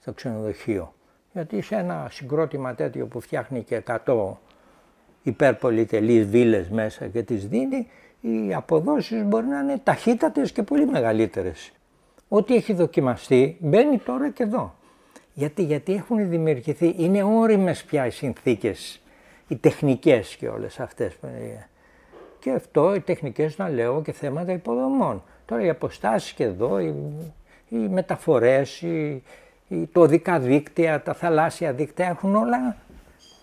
[0.00, 0.94] στο ξενοδοχείο.
[1.32, 4.32] Γιατί σε ένα συγκρότημα τέτοιο που φτιάχνει και 100
[5.22, 7.90] υπερπολιτελείς βίλες μέσα και τις δίνει,
[8.20, 11.72] οι αποδόσεις μπορεί να είναι ταχύτατες και πολύ μεγαλύτερες.
[12.28, 14.74] Ό,τι έχει δοκιμαστεί μπαίνει τώρα και εδώ.
[15.34, 19.00] Γιατί, γιατί έχουν δημιουργηθεί, είναι όριμες πια οι συνθήκες
[19.48, 21.18] οι τεχνικές και όλες αυτές.
[22.38, 25.22] Και αυτό οι τεχνικές να λέω και θέματα υποδομών.
[25.46, 26.94] Τώρα οι αποστάσεις και εδώ, οι,
[27.68, 29.22] οι μεταφορές, οι,
[29.68, 32.76] οι, το οδικά δίκτυα, τα θαλάσσια δίκτυα έχουν όλα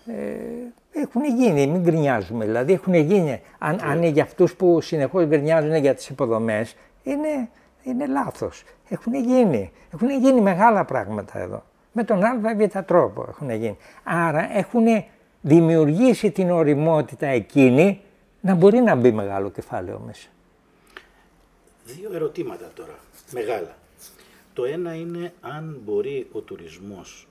[0.06, 2.44] ε, έχουν γίνει, μην γκρινιάζουμε.
[2.44, 3.40] Δηλαδή έχουν γίνει.
[3.58, 7.48] Αν, αν είναι για αυτούς που συνεχώς γκρινιάζουν για τις υποδομές, είναι,
[7.82, 8.64] είναι λάθος.
[8.88, 9.72] Έχουν γίνει.
[9.94, 11.62] Έχουν γίνει μεγάλα πράγματα εδώ.
[11.92, 13.76] Με τον άλλο τρόπο έχουν γίνει.
[14.04, 14.84] Άρα έχουν
[15.46, 18.00] δημιουργήσει την οριμότητα εκείνη
[18.40, 20.28] να μπορεί να μπει μεγάλο κεφάλαιο μέσα.
[21.84, 22.98] Δύο ερωτήματα τώρα,
[23.32, 23.76] μεγάλα.
[24.52, 27.28] Το ένα είναι αν μπορεί ο τουρισμός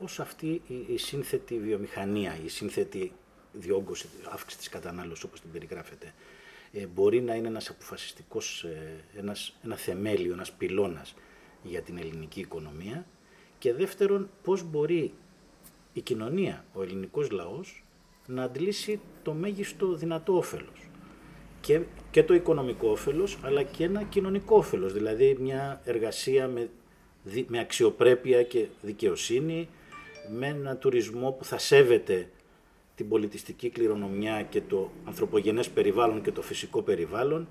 [0.00, 3.12] ως αυτή η, σύνθετη βιομηχανία, η σύνθετη
[3.52, 6.14] διόγκωση, αύξηση της κατανάλωσης όπως την περιγράφεται,
[6.72, 11.14] ε, μπορεί να είναι ένας αποφασιστικός, ε, ένας, ένα θεμέλιο, ένας πυλώνας
[11.62, 13.06] για την ελληνική οικονομία
[13.58, 15.12] και δεύτερον πώς μπορεί
[15.96, 17.84] η κοινωνία, ο ελληνικός λαός,
[18.26, 20.88] να αντλήσει το μέγιστο δυνατό όφελος.
[21.60, 21.80] Και,
[22.10, 26.70] και το οικονομικό όφελος, αλλά και ένα κοινωνικό όφελος, δηλαδή μια εργασία με,
[27.46, 29.68] με αξιοπρέπεια και δικαιοσύνη,
[30.30, 32.30] με ένα τουρισμό που θα σέβεται
[32.94, 37.48] την πολιτιστική κληρονομιά και το ανθρωπογενές περιβάλλον και το φυσικό περιβάλλον.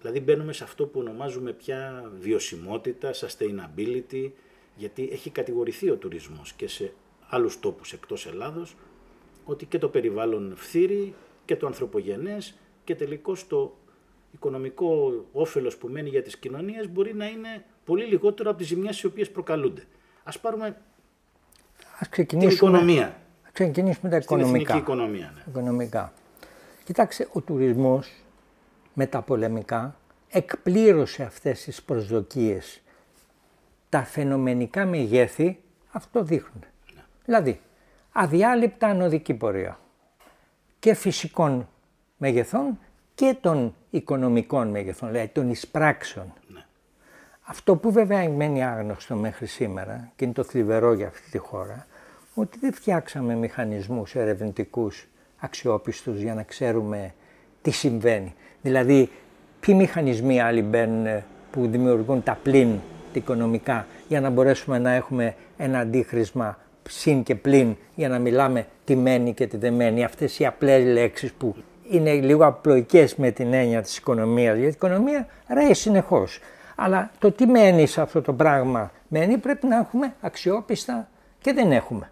[0.00, 4.30] Δηλαδή μπαίνουμε σε αυτό που ονομάζουμε πια βιωσιμότητα, sustainability,
[4.76, 6.92] γιατί έχει κατηγορηθεί ο τουρισμός και σε
[7.32, 8.76] άλλους τόπους εκτός Ελλάδος,
[9.44, 11.14] ότι και το περιβάλλον φθήρει
[11.44, 13.76] και το ανθρωπογενές και τελικώς το
[14.32, 19.00] οικονομικό όφελος που μένει για τις κοινωνίες μπορεί να είναι πολύ λιγότερο από τις ζημιές
[19.00, 19.84] οι οποίες προκαλούνται.
[20.22, 20.80] Ας πάρουμε
[21.98, 23.20] Ας ξεκινήσουμε, την οικονομία.
[23.42, 24.76] Ας ξεκινήσουμε τα οικονομικά.
[24.76, 25.32] οικονομία.
[25.34, 25.42] Ναι.
[25.48, 26.12] οικονομικά.
[26.84, 28.10] Κοιτάξτε, ο τουρισμός
[28.94, 29.96] με τα πολεμικά
[30.28, 32.80] εκπλήρωσε αυτές τις προσδοκίες.
[33.88, 35.58] Τα φαινομενικά μεγέθη
[35.90, 36.64] αυτό δείχνουν.
[37.24, 37.60] Δηλαδή,
[38.12, 39.78] αδιάλειπτα ανωδική πορεία
[40.78, 41.68] και φυσικών
[42.16, 42.78] μεγεθών
[43.14, 46.32] και των οικονομικών μεγεθών, δηλαδή των εισπράξεων.
[46.48, 46.64] Ναι.
[47.42, 51.86] Αυτό που βέβαια μένει άγνωστο μέχρι σήμερα και είναι το θλιβερό για αυτή τη χώρα,
[52.34, 55.08] ότι δεν φτιάξαμε μηχανισμούς ερευνητικούς
[55.38, 57.14] αξιόπιστους για να ξέρουμε
[57.62, 58.34] τι συμβαίνει.
[58.62, 59.10] Δηλαδή,
[59.60, 62.78] ποιοι μηχανισμοί άλλοι μπαίνουν που δημιουργούν τα πλήν
[63.12, 68.96] οικονομικά για να μπορέσουμε να έχουμε ένα αντίχρησμα συν και πλην για να μιλάμε τι
[68.96, 70.04] μένει και τι δεν μένει.
[70.04, 71.56] Αυτές οι απλές λέξεις που
[71.90, 74.56] είναι λίγο απλοϊκές με την έννοια της οικονομίας.
[74.56, 76.38] Γιατί η οικονομία ρέει συνεχώς.
[76.76, 81.08] Αλλά το τι μένει σε αυτό το πράγμα μένει πρέπει να έχουμε αξιόπιστα
[81.40, 82.10] και δεν έχουμε.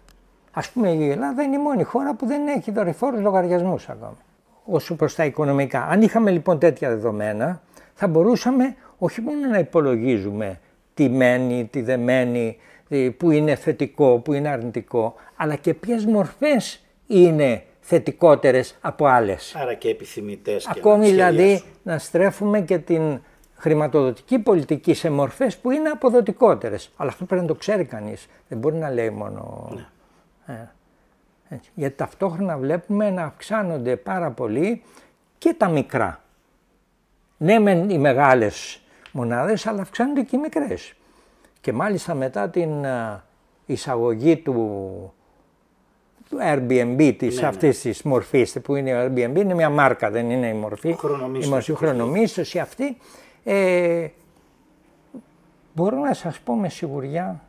[0.51, 4.17] Ας πούμε η Ελλάδα είναι η μόνη χώρα που δεν έχει δορυφόρους λογαριασμούς ακόμα.
[4.65, 5.85] Όσο προς τα οικονομικά.
[5.85, 7.61] Αν είχαμε λοιπόν τέτοια δεδομένα
[7.93, 10.59] θα μπορούσαμε όχι μόνο να υπολογίζουμε
[10.93, 12.57] τι μένει, τι δεν μένει,
[13.17, 19.55] που είναι θετικό, που είναι αρνητικό, αλλά και ποιες μορφές είναι θετικότερες από άλλες.
[19.55, 20.67] Άρα και επιθυμητές.
[20.67, 23.21] Ακόμη και δηλαδή να στρέφουμε και την
[23.55, 26.91] χρηματοδοτική πολιτική σε μορφές που είναι αποδοτικότερες.
[26.95, 28.27] Αλλά αυτό πρέπει να το ξέρει κανείς.
[28.47, 29.69] Δεν μπορεί να λέει μόνο...
[30.45, 30.55] Ναι.
[30.55, 30.69] Ε,
[31.49, 31.71] έτσι.
[31.73, 34.83] Γιατί ταυτόχρονα βλέπουμε να αυξάνονται πάρα πολύ
[35.37, 36.23] και τα μικρά.
[37.37, 40.93] Ναι μεν οι μεγάλες μονάδες αλλά αυξάνονται και οι μικρές.
[41.61, 43.23] Και μάλιστα μετά την ε,
[43.65, 44.53] εισαγωγή του,
[46.29, 47.47] του Airbnb της ναι, ναι.
[47.47, 50.95] αυτής της μορφής που είναι ο Airbnb είναι μια μάρκα δεν είναι η μορφή
[51.41, 52.97] η μορφή χρονομίστωση αυτή
[53.43, 54.07] ε,
[55.73, 57.41] μπορώ να σας πω με σιγουριά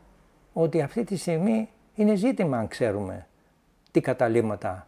[0.53, 3.27] ότι αυτή τη στιγμή είναι ζήτημα αν ξέρουμε
[3.91, 4.87] τι καταλήμματα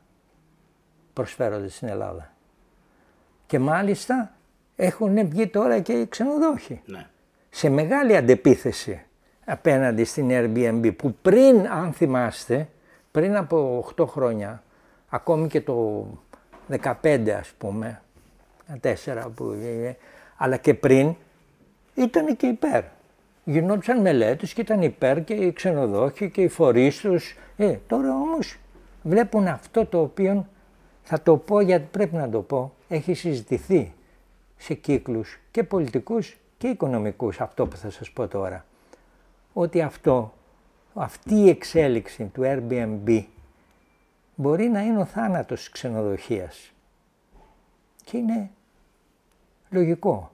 [1.14, 2.34] προσφέρονται στην Ελλάδα.
[3.46, 4.34] Και μάλιστα
[4.76, 6.82] έχουν βγει τώρα και οι ξενοδόχοι.
[6.86, 7.08] Ναι.
[7.50, 9.06] Σε μεγάλη αντεπίθεση
[9.46, 12.70] απέναντι στην Airbnb που πριν, αν θυμάστε,
[13.12, 14.64] πριν από 8 χρόνια,
[15.10, 16.06] ακόμη και το
[17.02, 18.02] 15 ας πούμε,
[18.82, 18.94] 4
[19.36, 19.56] που
[20.38, 21.16] αλλά και πριν
[21.96, 22.84] ήταν και υπέρ.
[23.44, 27.38] Γινόντουσαν μελέτες και ήταν υπέρ και οι ξενοδόχοι και οι φορείς τους.
[27.58, 28.60] Ε, τώρα όμως
[29.02, 30.48] βλέπουν αυτό το οποίο
[31.04, 33.94] θα το πω γιατί πρέπει να το πω, έχει συζητηθεί
[34.58, 38.66] σε κύκλους και πολιτικούς και οικονομικούς αυτό που θα σας πω τώρα
[39.58, 40.34] ότι αυτό,
[40.94, 43.24] αυτή η εξέλιξη του Airbnb
[44.36, 46.72] μπορεί να είναι ο θάνατος της ξενοδοχείας.
[48.04, 48.50] Και είναι
[49.70, 50.32] λογικό.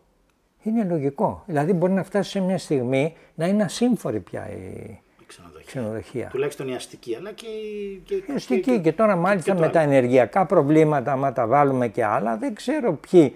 [0.63, 1.43] Είναι λογικό.
[1.45, 5.65] Δηλαδή μπορεί να φτάσει σε μια στιγμή να είναι ασύμφορη πια η, ξενοδοχεία.
[5.65, 6.27] ξενοδοχεία.
[6.27, 8.62] Τουλάχιστον η αστική, αλλά και η, και, η αστική.
[8.62, 12.93] Και, και, τώρα μάλιστα με τα ενεργειακά προβλήματα, άμα τα βάλουμε και άλλα, δεν ξέρω
[12.93, 13.36] ποιοι.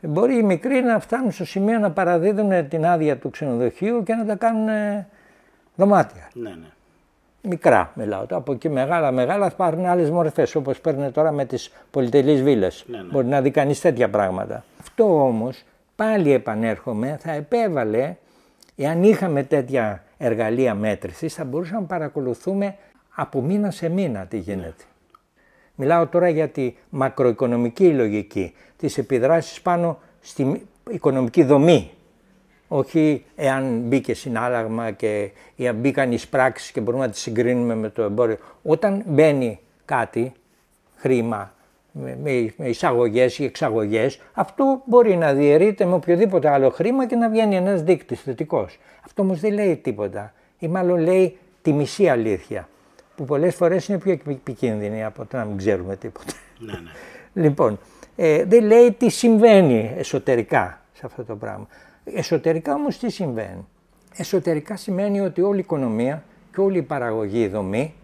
[0.00, 4.24] Μπορεί οι μικροί να φτάνουν στο σημείο να παραδίδουν την άδεια του ξενοδοχείου και να
[4.24, 4.68] τα κάνουν
[5.76, 6.30] δωμάτια.
[6.34, 6.68] Ναι, ναι.
[7.48, 8.26] Μικρά μιλάω.
[8.30, 12.84] Από εκεί μεγάλα, μεγάλα θα πάρουν άλλες μορφές όπως παίρνουν τώρα με τις πολυτελείς βίλες.
[12.86, 13.08] Ναι, ναι.
[13.10, 14.64] Μπορεί να δει κανείς τέτοια πράγματα.
[14.80, 15.62] Αυτό όμως
[15.96, 18.16] πάλι επανέρχομαι, θα επέβαλε,
[18.76, 22.76] εάν είχαμε τέτοια εργαλεία μέτρησης, θα μπορούσαμε να παρακολουθούμε
[23.14, 24.64] από μήνα σε μήνα τι γίνεται.
[24.66, 24.74] Ναι.
[25.74, 31.90] Μιλάω τώρα για τη μακροοικονομική λογική, τις επιδράσεις πάνω στη οικονομική δομή
[32.74, 37.74] όχι εάν μπήκε συνάλλαγμα και ή αν μπήκαν οι πράξεις και μπορούμε να τις συγκρίνουμε
[37.74, 38.36] με το εμπόριο.
[38.62, 40.32] Όταν μπαίνει κάτι,
[40.96, 41.54] χρήμα,
[41.92, 42.18] με,
[42.56, 47.56] με εισαγωγές ή εξαγωγές, αυτό μπορεί να διαιρείται με οποιοδήποτε άλλο χρήμα και να βγαίνει
[47.56, 48.78] ένας δείκτης θετικός.
[49.04, 52.68] Αυτό όμως δεν λέει τίποτα ή μάλλον λέει τη μισή αλήθεια
[53.16, 56.32] που πολλές φορές είναι πιο επικίνδυνη από το να μην ξέρουμε τίποτα.
[56.58, 57.42] Ναι, ναι.
[57.42, 57.78] Λοιπόν,
[58.16, 61.66] ε, δεν λέει τι συμβαίνει εσωτερικά σε αυτό το πράγμα.
[62.04, 63.66] Εσωτερικά όμως τι συμβαίνει;
[64.16, 67.94] Εσωτερικά σημαίνει ότι όλη η οικονομία και όλη η παραγωγή δομή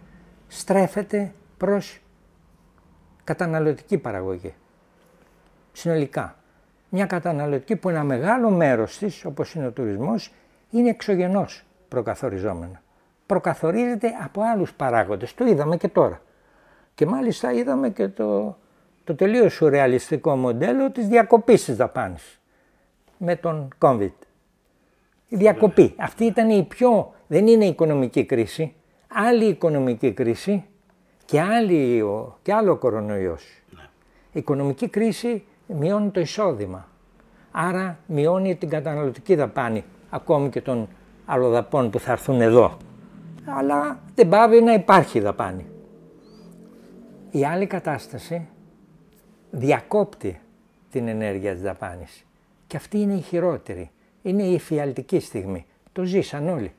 [0.48, 2.00] στρέφεται προς
[3.24, 4.54] καταναλωτική παραγωγή.
[5.72, 6.34] Συνολικά.
[6.88, 10.32] Μια καταναλωτική που ένα μεγάλο μέρος της, όπως είναι ο τουρισμός,
[10.70, 12.80] είναι εξωγενός προκαθοριζόμενο.
[13.26, 15.34] Προκαθορίζεται από άλλους παράγοντες.
[15.34, 16.20] Το είδαμε και τώρα.
[16.94, 18.56] Και μάλιστα είδαμε και το,
[19.04, 22.39] το τελείως σουρεαλιστικό μοντέλο της διακοπής της δαπάνης
[23.22, 24.12] με τον COVID.
[25.28, 25.94] Η διακοπή.
[25.98, 28.74] Αυτή ήταν η πιο, δεν είναι οικονομική κρίση,
[29.08, 30.64] άλλη οικονομική κρίση
[31.24, 32.04] και, άλλη,
[32.42, 33.44] και άλλο κορονοϊός.
[33.70, 33.82] Ναι.
[34.32, 36.88] Η οικονομική κρίση μειώνει το εισόδημα.
[37.50, 40.88] Άρα μειώνει την καταναλωτική δαπάνη, ακόμη και των
[41.26, 42.76] αλλοδαπών που θα έρθουν εδώ.
[43.44, 45.66] Αλλά δεν πάβει να υπάρχει δαπάνη.
[47.30, 48.48] Η άλλη κατάσταση
[49.50, 50.40] διακόπτει
[50.90, 52.24] την ενέργεια της δαπάνης.
[52.70, 53.90] Και αυτή είναι η χειρότερη.
[54.22, 55.66] Είναι η εφιαλτική στιγμή.
[55.92, 56.72] Το ζήσαν όλοι.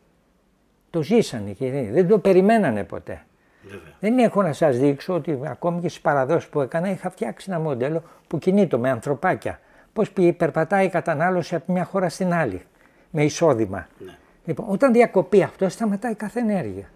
[0.90, 3.26] Το ζήσαν και δεν το περιμένανε ποτέ.
[3.64, 3.94] Βέβαια.
[4.00, 7.60] Δεν έχω να σας δείξω ότι ακόμη και στις παραδόσεις που έκανα είχα φτιάξει ένα
[7.60, 9.60] μοντέλο που κινείται με ανθρωπάκια.
[9.94, 12.62] Πώς περπατάει η κατανάλωση από μια χώρα στην άλλη.
[13.10, 13.88] με εισόδημα.
[13.98, 14.18] Ναι.
[14.46, 16.90] Λοιπόν, όταν διακοπεί αυτό, σταματάει κάθε ενέργεια.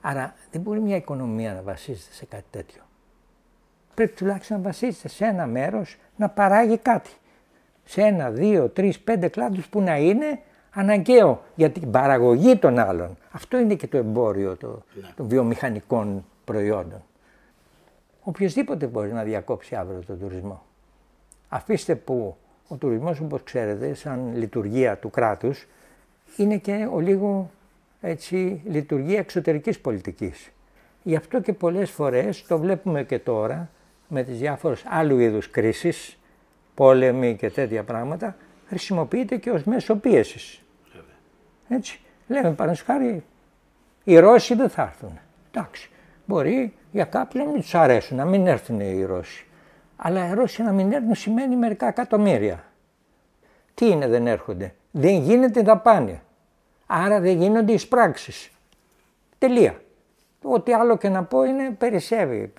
[0.00, 2.82] Άρα δεν μπορεί μια οικονομία να βασίζεται σε κάτι τέτοιο.
[3.94, 7.10] Πρέπει τουλάχιστον να βασίζεται σε ένα μέρος να παράγει κάτι.
[7.90, 13.16] Σε ένα, δύο, τρεις, πέντε κλάδους που να είναι αναγκαίο για την παραγωγή των άλλων.
[13.30, 15.08] Αυτό είναι και το εμπόριο το, Ναι.
[15.16, 17.02] των βιομηχανικών προϊόντων.
[18.22, 20.62] Οποιοςδήποτε μπορεί να διακόψει αύριο τον τουρισμό.
[21.48, 22.36] Αφήστε που
[22.68, 25.66] ο τουρισμός όπως ξέρετε σαν λειτουργία του κράτους
[26.36, 27.50] είναι και ο λίγο
[28.00, 30.50] έτσι, λειτουργία εξωτερικής πολιτικής.
[31.02, 33.70] Γι' αυτό και πολλές φορές το βλέπουμε και τώρα
[34.08, 36.14] με τις διάφορες άλλου είδους κρίσεις,
[36.80, 40.62] πόλεμοι και τέτοια πράγματα, χρησιμοποιείται και ως μέσο πίεσης.
[40.92, 41.16] Βέβαια.
[41.68, 42.00] Έτσι.
[42.26, 43.24] Λέμε παραδείγματος χάρη,
[44.04, 45.18] οι Ρώσοι δεν θα έρθουν.
[45.50, 45.90] Εντάξει.
[46.24, 49.46] Μπορεί για κάποιους να μην τους αρέσουν, να μην έρθουν οι Ρώσοι.
[49.96, 52.64] Αλλά οι Ρώσοι να μην έρθουν σημαίνει μερικά εκατομμύρια.
[53.74, 56.20] Τι είναι δεν έρχονται; Δεν γίνεται δαπάνη.
[56.86, 58.50] Άρα δεν γίνονται οι πράξεις.
[59.38, 59.80] Τελεία.
[60.42, 62.52] Ό,τι άλλο και να πω είναι περισσεύει.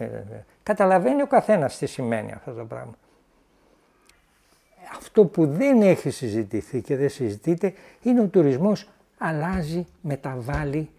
[0.64, 2.94] Καταλαβαίνει ο καθένας τι σημαίνει αυτό το πράγμα.
[4.98, 10.90] Αυτό που δεν έχει συζητηθεί και δεν συζητείται είναι ο τουρισμός αλλάζει, μεταβάλλει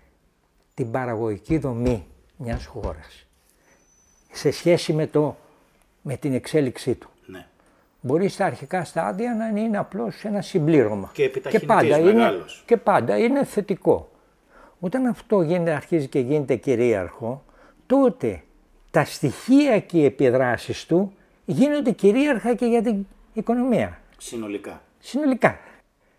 [0.75, 3.27] την παραγωγική δομή μιας χώρας
[4.33, 5.37] σε σχέση με, το,
[6.03, 7.11] με την εξέλιξή του.
[7.27, 7.47] Ναι.
[8.01, 11.11] Μπορεί στα αρχικά στάδια να είναι απλώς ένα συμπλήρωμα.
[11.13, 12.63] Και επιταχυντής είναι, μεγάλος.
[12.67, 14.11] και πάντα είναι θετικό.
[14.81, 17.45] Όταν αυτό γίνεται, αρχίζει και γίνεται κυρίαρχο,
[17.87, 18.43] τότε
[18.91, 21.13] τα στοιχεία και οι επιδράσεις του
[21.45, 23.99] γίνονται κυρίαρχα και για την οικονομία.
[24.19, 24.83] Συνολικά.
[24.99, 25.59] Συνολικά.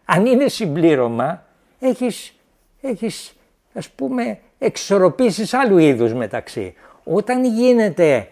[0.05, 1.43] Αν είναι συμπλήρωμα,
[1.79, 2.35] έχεις,
[2.81, 3.35] έχεις
[3.73, 6.73] ας πούμε εξορροπήσεις άλλου είδους μεταξύ.
[7.03, 8.27] Όταν γίνεται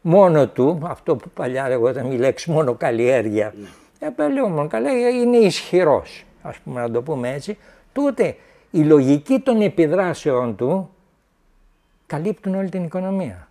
[0.00, 3.54] μόνο του, αυτό που παλιά λεγόταν η λέξη μόνο καλλιέργεια,
[4.00, 4.28] ναι.
[4.28, 7.58] λέω μόνο καλλιέργεια είναι ισχυρός, ας πούμε να το πούμε έτσι,
[7.92, 8.36] τότε
[8.70, 10.90] η λογική των επιδράσεων του
[12.06, 13.48] καλύπτουν όλη την οικονομία.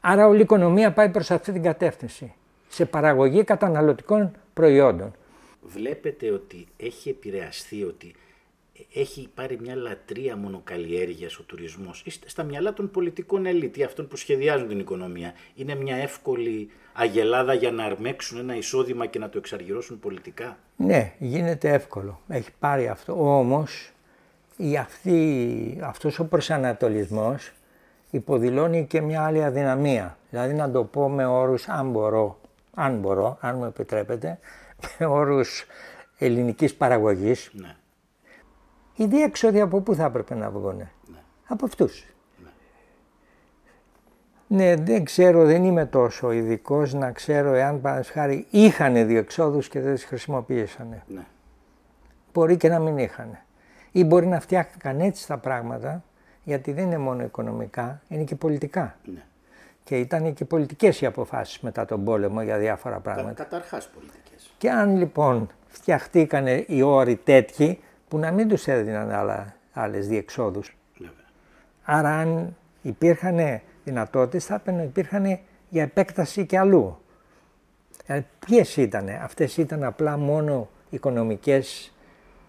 [0.00, 2.34] Άρα όλη η οικονομία πάει προς αυτή την κατεύθυνση,
[2.68, 5.14] σε παραγωγή καταναλωτικών προϊόντων.
[5.62, 8.14] Βλέπετε ότι έχει επηρεαστεί, ότι
[8.94, 14.08] έχει πάρει μια λατρεία μονοκαλλιέργειας ο τουρισμός ή στα μυαλά των πολιτικών ελίτ ή αυτών
[14.08, 15.32] που σχεδιάζουν την οικονομία.
[15.54, 21.12] Είναι μια εύκολη αγελάδα για να αρμέξουν ένα εισόδημα και να το εξαργυρώσουν πολιτικά; Ναι,
[21.18, 22.20] γίνεται εύκολο.
[22.28, 23.38] Έχει πάρει αυτό.
[23.38, 23.90] Όμως
[24.56, 27.52] η αυτή, αυτός ο προσανατολισμός
[28.10, 30.18] υποδηλώνει και μια άλλη αδυναμία.
[30.30, 32.38] Δηλαδή να το πω με όρους, αν μπορώ,
[32.78, 34.38] αν μπορώ, αν μου επιτρέπετε,
[34.98, 35.66] με όρους
[36.18, 37.50] ελληνικής παραγωγής.
[37.52, 37.76] Ναι.
[38.94, 40.76] Οι διέξοδοι από πού θα έπρεπε να βγουν.
[40.76, 40.88] Ναι.
[41.46, 42.04] Από αυτούς.
[44.48, 44.76] Ναι.
[44.76, 50.04] δεν ξέρω, δεν είμαι τόσο ειδικός να ξέρω εάν παρασχάρη είχαν διεξόδους και δεν τις
[50.04, 51.02] χρησιμοποίησαν.
[51.06, 51.26] Ναι.
[52.32, 53.38] Μπορεί και να μην είχαν.
[53.92, 56.04] Ή μπορεί να φτιάχτηκαν έτσι τα πράγματα,
[56.44, 58.96] γιατί δεν είναι μόνο οικονομικά, είναι και πολιτικά.
[59.04, 59.22] ναι.
[59.86, 63.42] Και ήταν και πολιτικές οι αποφάσεις μετά τον πόλεμο για διάφορα Κα, πράγματα.
[63.42, 64.52] καταρχάς πολιτικές.
[64.58, 70.76] Και αν λοιπόν φτιαχτήκαν οι όροι τέτοιοι που να μην τους έδιναν άλλα, άλλες διεξόδους.
[70.98, 71.24] Βέβαια.
[71.82, 76.98] Άρα αν υπήρχαν δυνατότητες θα έπρεπε να υπήρχαν για επέκταση και αλλού.
[78.06, 81.92] Ε, ποιες ήταν, αυτές ήταν απλά μόνο οικονομικές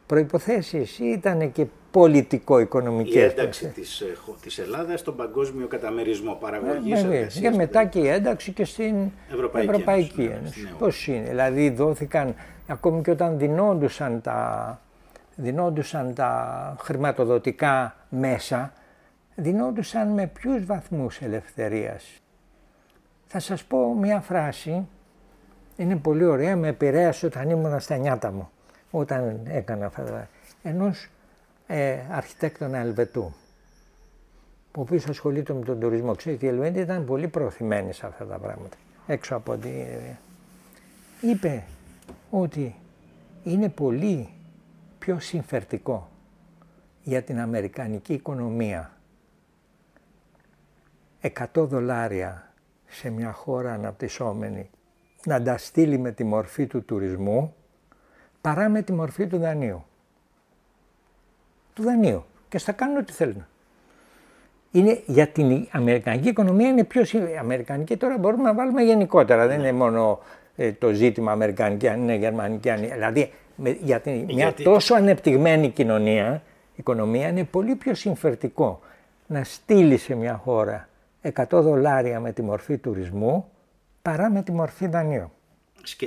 [0.06, 3.32] προϋποθέσεις ή ήταν και Η πολιτικο-οικονομικές.
[3.32, 7.18] ένταξη της, ε, χω- της Ελλάδας στον παγκόσμιο καταμερισμό παραγωγής Ε, βέβαια.
[7.18, 7.52] εργασίας.
[7.52, 8.96] Και μετά και η ένταξη και στην
[9.32, 10.62] Ευρωπαϊκή Ευρωπαϊκή, Ένωση, ναι, Ένωση.
[10.64, 12.36] ναι, Πώς είναι, δηλαδή δόθηκαν,
[12.68, 14.80] ακόμη και όταν δινόντουσαν τα,
[15.36, 18.74] δινόντουσαν τα χρηματοδοτικά μέσα,
[19.36, 22.22] δινόντουσαν με ποιους βαθμούς ελευθερίας.
[23.28, 24.88] Θα σας πω μια φράση,
[25.78, 28.50] είναι πολύ ωραία, με επηρέασε όταν ήμουν στα νιάτα μου,
[28.92, 30.28] όταν έκανα αυτά τα
[30.64, 31.08] ενός
[31.68, 33.34] ε, αρχιτέκτονα Ελβετού
[34.78, 36.16] ο οποίο ασχολείται με τον τουρισμό.
[36.16, 38.78] Ξέρετε, οι Ελβετοί ήταν πολύ προωθημένοι σε αυτά τα πράγματα.
[39.08, 39.72] Έξω από την.
[41.22, 41.64] Είπε
[42.30, 42.76] ότι
[43.44, 44.30] είναι πολύ
[45.00, 46.10] πιο συμφερτικό
[47.04, 48.98] για την Αμερικανική οικονομία
[51.22, 52.54] 100 δολάρια
[52.88, 54.70] σε μια χώρα αναπτυσσόμενη
[55.26, 57.56] να τα στείλει με τη μορφή του τουρισμού
[58.42, 59.86] παρά με τη μορφή του δανείου.
[61.78, 62.26] Του δανείου.
[62.50, 63.46] Και στα κάνουν ό,τι θέλουν
[64.72, 69.48] είναι για την Αμερικανική οικονομία είναι πιο συ- η Αμερικανική τώρα μπορούμε να βάλουμε γενικότερα.
[69.48, 70.20] Δεν είναι μόνο
[70.56, 72.70] ε, το ζήτημα Αμερικανική, αν είναι Γερμανική.
[72.70, 76.44] Αν είναι, δηλαδή με, για την, μια Γιατί- τόσο ανεπτυγμένη κοινωνία,
[76.76, 78.80] οικονομία είναι πολύ πιο συμφερτικό
[79.28, 80.90] να στείλει σε μια χώρα
[81.34, 83.52] 100 δολάρια με τη μορφή τουρισμού
[84.02, 85.32] παρά με τη μορφή δανείου.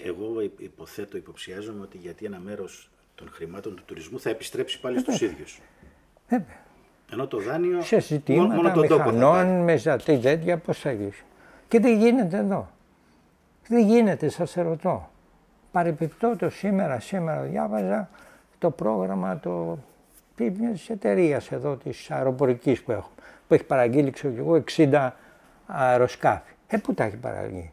[0.05, 2.90] Εγώ υποθέτω, υποψιάζομαι ότι γιατί ένα μέρος
[3.21, 5.61] των χρημάτων του τουρισμού θα επιστρέψει πάλι στους ίδιους.
[6.29, 6.57] Βέβαια.
[7.13, 7.83] Ενώ το δάνειο.
[7.83, 11.25] Σε ζητήματα μόνο τον μηχανών, με ζατή τέτοια, πώς θα γίνεις.
[11.69, 12.71] Και δεν γίνεται εδώ.
[13.69, 15.11] Δεν γίνεται, σας ρωτώ.
[15.73, 18.11] Παρεπιπτόντως σήμερα, σήμερα διάβαζα
[18.59, 19.79] το πρόγραμμα το,
[20.59, 23.15] μιας εταιρείας εδώ της αεροπορικής που έχουμε.
[23.49, 25.11] Που έχει παραγγείλει, ξέρω εγώ, 60
[25.67, 26.53] αεροσκάφη.
[26.67, 27.73] Ε, πού τα έχει παραγγείλει;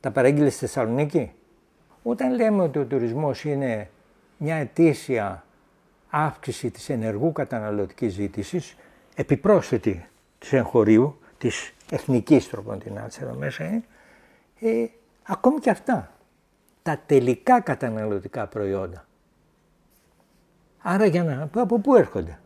[0.00, 1.32] Τα παραγγείλει στη Θεσσαλονίκη;
[2.02, 3.90] Όταν λέμε ότι ο τουρισμός είναι
[4.36, 5.44] μια ετήσια
[6.10, 8.76] αύξηση της ενεργού καταναλωτικής ζήτησης,
[9.14, 10.06] επιπρόσθετη
[10.38, 13.84] της εγχωρίου, της εθνικής τροποντινάτης εδώ μέσα είναι,
[14.60, 14.86] ε,
[15.22, 16.12] ακόμη και αυτά,
[16.82, 19.06] τα τελικά καταναλωτικά προϊόντα.
[20.82, 22.38] Άρα για να από πού έρχονται;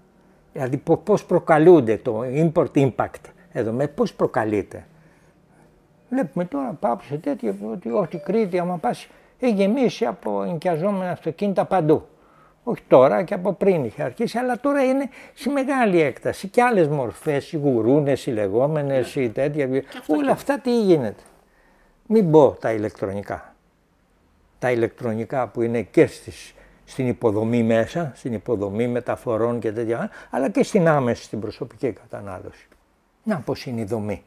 [0.52, 4.86] Δηλαδή πώς προκαλούνται το import impact εδώ με πώς προκαλείται;
[6.10, 9.08] Βλέπουμε τώρα πάω σε τέτοια ότι όχι Κρήτη άμα πας
[9.40, 12.06] έχει γεμίσει από ενοικιαζόμενα αυτοκίνητα παντού.
[12.62, 16.48] Όχι τώρα και από πριν είχε αρχίσει, αλλά τώρα είναι σε μεγάλη έκταση.
[16.48, 19.22] Και άλλες μορφές, οι γουρούνες, οι λεγόμενες, ναι.
[19.22, 19.68] οι τέτοια.
[20.06, 21.22] Όλα αυτά τι γίνεται.
[22.06, 23.54] Μην πω τα ηλεκτρονικά.
[24.58, 30.50] Τα ηλεκτρονικά που είναι και στις, στην υποδομή μέσα, στην υποδομή μεταφορών και τέτοια, αλλά
[30.50, 32.68] και στην άμεση, στην προσωπική κατανάλωση.
[33.22, 34.22] Να πώς είναι η δομή.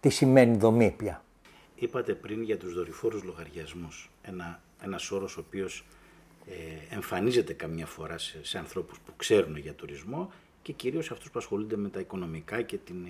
[0.00, 1.22] Τι σημαίνει δομή πια.
[1.74, 4.10] Είπατε πριν για τους δορυφόρους λογαριασμούς.
[4.26, 5.84] Ένα, ένας όρος ο οποίος
[6.46, 10.30] ε, εμφανίζεται καμιά φορά σε, σε ανθρώπους που ξέρουν για τουρισμό
[10.62, 13.06] και κυρίως αυτούς που ασχολούνται με τα οικονομικά και την,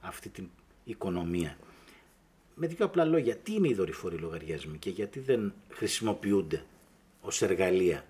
[0.00, 0.48] αυτή την
[0.84, 1.56] οικονομία.
[2.54, 6.64] Με δύο απλά λόγια, τι είναι οι δορυφόροι λογαριασμοί και γιατί δεν χρησιμοποιούνται
[7.20, 8.04] ως εργαλεία;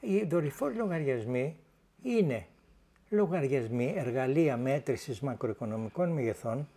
[0.00, 1.56] Οι δορυφόροι λογαριασμοί
[2.02, 2.46] είναι
[3.10, 6.68] λογαριασμοί, εργαλεία μέτρησης μακροοικονομικών μεγεθών.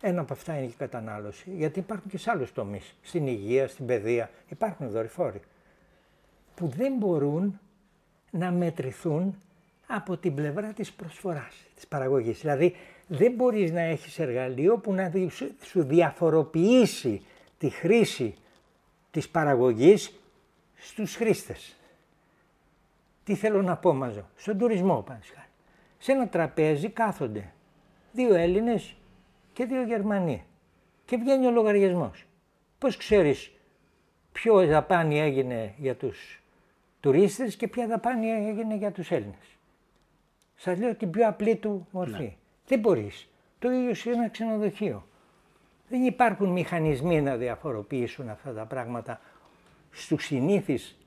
[0.00, 2.94] Ένα από αυτά είναι η κατανάλωση, γιατί υπάρχουν και σε άλλους τομείς.
[3.02, 5.40] Στην υγεία, στην παιδεία υπάρχουν δορυφόροι
[6.54, 7.60] που δεν μπορούν
[8.30, 9.34] να μετρηθούν
[9.86, 12.40] από την πλευρά της προσφοράς, της παραγωγής.
[12.40, 12.74] Δηλαδή
[13.06, 15.12] δεν μπορείς να έχεις εργαλείο που να
[15.62, 17.22] σου διαφοροποιήσει
[17.58, 18.34] τη χρήση
[19.10, 20.20] της παραγωγής
[20.76, 21.76] στους χρήστες.
[23.24, 25.20] Τι θέλω να πω μαζό; Στον τουρισμό πάνω
[25.98, 27.52] Σε ένα τραπέζι κάθονται
[28.12, 28.94] δύο Έλληνες
[29.52, 30.44] και δύο Γερμανοί
[31.04, 32.26] και βγαίνει ο λογαριασμός.
[32.78, 33.52] Πώς ξέρεις
[34.32, 36.42] ποιο δαπάνη έγινε για τους
[37.00, 39.58] τουρίστες και ποια δαπάνη έγινε για τους Έλληνες.
[40.56, 42.22] Σας λέω την πιο απλή του μορφή.
[42.22, 42.34] Ναι.
[42.66, 43.28] Δεν μπορείς.
[43.58, 45.06] Το ίδιο σε ένα ξενοδοχείο.
[45.88, 49.20] Δεν υπάρχουν μηχανισμοί να διαφοροποιήσουν αυτά τα πράγματα
[49.90, 50.98] στους συνήθεις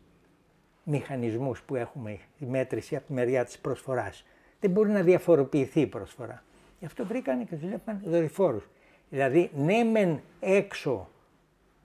[0.83, 4.25] μηχανισμούς που έχουμε η μέτρηση από τη μεριά της προσφοράς.
[4.59, 6.43] Δεν μπορεί να διαφοροποιηθεί η προσφορά.
[6.83, 8.69] Γι' αυτό βρήκανε και τους βλέπαν δορυφόρους.
[9.09, 11.09] Δηλαδή, ναι μεν έξω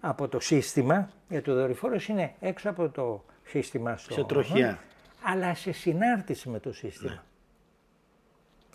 [0.01, 4.79] από το σύστημα, γιατί ο δορυφόρος είναι έξω από το σύστημα στο Σε τροχιά.
[5.23, 7.25] αλλά σε συνάρτηση με το σύστημα.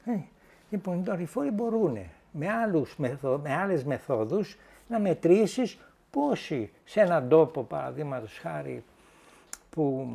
[0.05, 0.13] Ναι.
[0.13, 0.19] Ε,
[0.69, 1.97] λοιπόν, οι δορυφόροι μπορούν
[2.31, 2.95] με, άλλους,
[3.41, 4.57] με άλλες μεθόδους
[4.87, 5.77] να μετρήσεις
[6.11, 8.83] πόσοι σε έναν τόπο, παραδείγματος χάρη,
[9.69, 10.07] που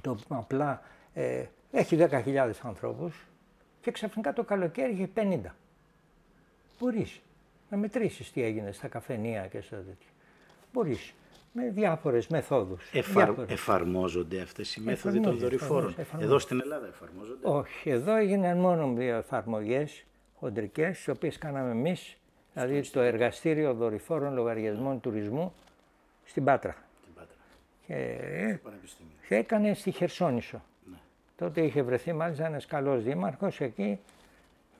[0.00, 0.82] το απλά
[1.14, 3.26] ε, έχει 10.000 ανθρώπους
[3.80, 5.40] και ξαφνικά το καλοκαίρι έχει 50.
[6.78, 7.20] Μπορείς
[7.70, 10.10] να μετρήσεις τι έγινε στα καφενεία και στα τέτοια.
[10.72, 11.14] Μπορείς
[11.52, 12.90] με διάφορες μεθόδους.
[13.46, 15.94] Εφαρμόζονται αυτές οι μέθοδοι των δορυφόρων.
[16.18, 20.04] Εδώ στην Ελλάδα εφαρμόζονται; Όχι, εδώ έγιναν μόνο δύο εφαρμογές
[20.38, 22.16] χοντρικές, τις οποίες κάναμε εμείς,
[22.54, 25.54] δηλαδή το εργαστήριο δορυφόρων λογαριασμών τουρισμού
[26.24, 26.76] στην Πάτρα.
[27.02, 27.36] Στην Πάτρα.
[27.86, 28.58] Και,
[29.28, 30.62] και έκανε στη Χερσόνησο.
[31.38, 31.46] Ναι.
[31.46, 33.98] Τότε είχε βρεθεί μάλιστα ένας καλός δήμαρχος εκεί,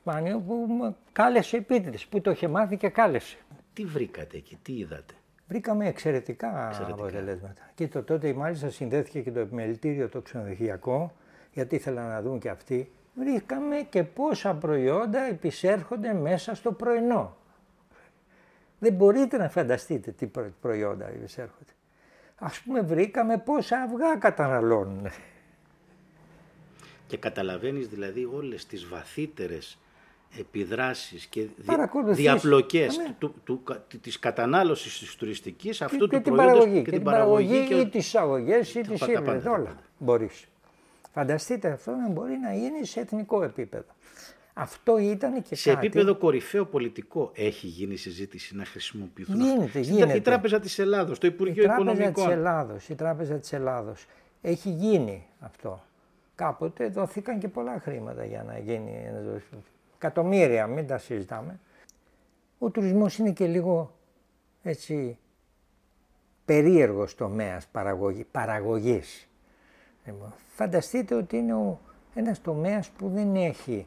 [0.00, 0.66] Σπάνιο, που
[1.12, 3.36] κάλεσε επίτηδες, που το είχε μάθει και κάλεσε.
[3.72, 5.14] Τι βρήκατε εκεί, τι είδατε;
[5.48, 7.02] Βρήκαμε εξαιρετικά, εξαιρετικά.
[7.02, 7.62] αποτελέσματα.
[7.74, 11.12] Και το τότε μάλιστα συνδέθηκε και το επιμελητήριο το ξενοδοχειακό,
[11.52, 12.90] γιατί ήθελαν να δουν και αυτοί.
[13.14, 17.36] Βρήκαμε και πόσα προϊόντα επισέρχονται μέσα στο πρωινό.
[18.78, 20.30] Δεν μπορείτε να φανταστείτε τι
[20.60, 21.72] προϊόντα επισέρχονται.
[22.38, 25.06] Ας πούμε βρήκαμε πόσα αυγά καταναλώνουν.
[27.08, 29.78] Και καταλαβαίνεις δηλαδή όλες τις βαθύτερες
[30.38, 31.46] επιδράσεις και
[32.06, 33.14] διαπλοκές ναι.
[33.18, 33.62] του, του,
[34.00, 38.06] της κατανάλωσης της τουριστικής αυτού και, του την παραγωγή, και, την παραγωγή, και, ή τις
[38.06, 40.44] εισαγωγές ή τις ύλες, όλα μπορείς.
[41.12, 43.96] Φανταστείτε αυτό να μπορεί να γίνει σε εθνικό επίπεδο.
[44.54, 45.86] Αυτό ήταν και σε κάτι...
[45.86, 50.16] επίπεδο κορυφαίο πολιτικό έχει γίνει συζήτηση να χρησιμοποιηθούν γίνεται, γίνεται.
[50.16, 52.12] Η Τράπεζα της Ελλάδος, το Υπουργείο η Οικονομικών.
[52.12, 54.06] Της Ελλάδος, η Τράπεζα της Ελλάδος.
[54.42, 55.87] Έχει γίνει αυτό.
[56.38, 59.10] Κάποτε δόθηκαν και πολλά χρήματα για να γίνει
[59.94, 61.60] εκατομμύρια, μην τα συζητάμε.
[62.58, 63.94] Ο τουρισμός είναι και λίγο
[64.62, 65.18] έτσι
[66.44, 69.28] περίεργος τομέας παραγωγή, παραγωγής.
[70.04, 71.80] Λοιπόν, φανταστείτε ότι είναι ο,
[72.14, 73.86] ένας τομέας που δεν έχει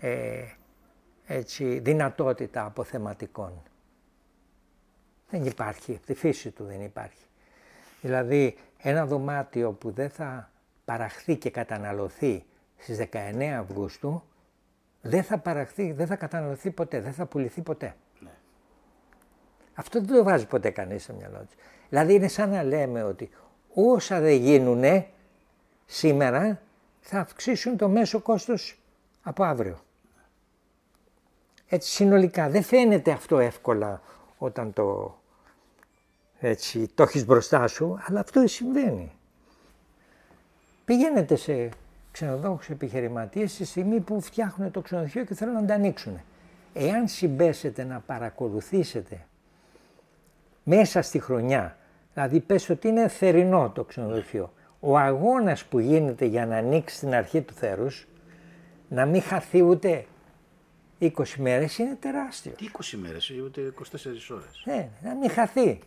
[0.00, 0.44] ε,
[1.26, 3.62] έτσι, δυνατότητα αποθεματικών.
[5.30, 7.24] Δεν υπάρχει, τη φύση του δεν υπάρχει.
[8.00, 10.50] Δηλαδή ένα δωμάτιο που δεν θα
[10.90, 12.44] παραχθεί και καταναλωθεί
[12.76, 14.22] στις 19 Αυγούστου
[15.00, 17.96] δεν θα παραχθεί, δεν θα καταναλωθεί ποτέ, δεν θα πουληθεί ποτέ.
[18.20, 18.30] Ναι.
[19.74, 21.56] Αυτό δεν το βάζει ποτέ κανείς στο μυαλό του.
[21.88, 23.30] Δηλαδή είναι σαν να λέμε ότι
[23.74, 25.04] όσα δεν γίνουν
[25.86, 26.60] σήμερα
[27.00, 28.78] θα αυξήσουν το μέσο κόστος
[29.22, 29.78] από αύριο.
[31.68, 34.02] Έτσι συνολικά δεν φαίνεται αυτό εύκολα
[34.38, 35.18] όταν το,
[36.38, 39.19] έτσι, το έχεις μπροστά σου, αλλά αυτό συμβαίνει.
[40.90, 41.68] Πηγαίνετε σε
[42.10, 46.20] ξενοδόχους επιχειρηματίες στη στιγμή που φτιάχνουν το ξενοδοχείο και θέλουν να τα ανοίξουν.
[46.72, 49.26] Εάν συμπέσετε να παρακολουθήσετε
[50.64, 51.76] μέσα στη χρονιά,
[52.14, 57.14] δηλαδή πες ότι είναι θερινό το ξενοδοχείο, ο αγώνας που γίνεται για να ανοίξει την
[57.14, 58.06] αρχή του θέρους,
[58.88, 60.04] να μην χαθεί ούτε
[61.00, 62.52] 20 μέρες είναι τεράστιο.
[62.52, 64.62] Τι 20 μέρες, ούτε 24 ώρες.
[64.64, 65.78] Ναι, να μην χαθεί.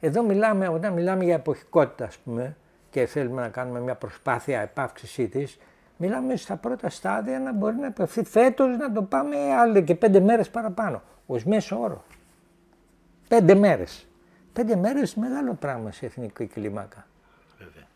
[0.00, 2.56] Εδώ μιλάμε, όταν μιλάμε για εποχικότητα, ας πούμε,
[2.98, 5.58] και θέλουμε να κάνουμε μια προσπάθεια επάυξησή της,
[5.96, 10.20] μιλάμε στα πρώτα στάδια να μπορεί να επευθεί φέτος να το πάμε άλλο και πέντε
[10.20, 11.02] μέρες παραπάνω.
[11.26, 12.04] Ω μέσο όρο.
[13.28, 14.06] Πέντε μέρες.
[14.52, 17.06] Πέντε μέρες μεγάλο πράγμα σε εθνική κλίμακα.
[17.58, 17.86] Βέβαια.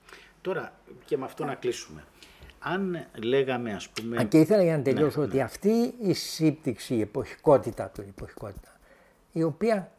[0.41, 0.73] Τώρα
[1.05, 2.05] και με αυτό να κλείσουμε.
[2.59, 4.21] Αν λέγαμε ας πούμε...
[4.21, 5.43] Α, και ήθελα για να τελειώσω ναι, ότι ναι.
[5.43, 8.79] αυτή η σύμπτυξη, η εποχικότητα του, η εποχικότητα,
[9.33, 9.93] η οποία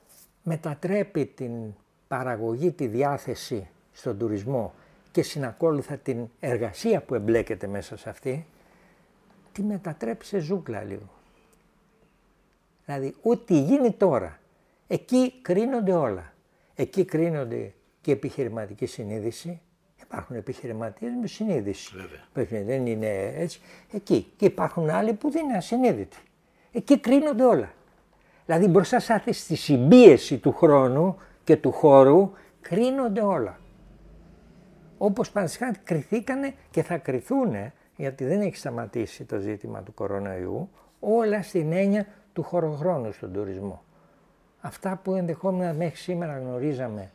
[0.43, 1.51] μετατρέπει την
[2.08, 4.74] παραγωγή, τη διάθεση στον τουρισμό
[5.14, 8.45] και συνακόλουθα την εργασία που εμπλέκεται μέσα σε αυτή,
[9.51, 11.09] τη μετατρέπει σε ζούγκλα λίγο.
[12.86, 14.39] Δηλαδή, ό,τι γίνει τώρα,
[14.88, 16.34] εκεί κρίνονται όλα.
[16.76, 19.61] Εκεί κρίνονται και η επιχειρηματική συνείδηση.
[20.01, 21.95] Υπάρχουν επιχειρηματίες με συνείδηση.
[22.34, 22.64] Βέβαια.
[22.64, 23.61] Δεν είναι έτσι.
[23.91, 24.32] Εκεί.
[24.38, 26.18] Και υπάρχουν άλλοι που δεν είναι ασυνείδητοι.
[26.72, 27.74] Εκεί κρίνονται όλα.
[28.45, 28.99] Δηλαδή μπροστά
[29.32, 33.57] στη συμπίεση του χρόνου και του χώρου κρίνονται όλα
[35.06, 37.56] όπως παραδείγματος κρυθήκανε και θα κρυθούν,
[37.95, 43.84] γιατί δεν έχει σταματήσει το ζήτημα του κορονοϊού, όλα στην έννοια του χωροχρόνου στον τουρισμό.
[44.62, 47.12] Αυτά που ενδεχόμενα μέχρι σήμερα γνωρίζαμε,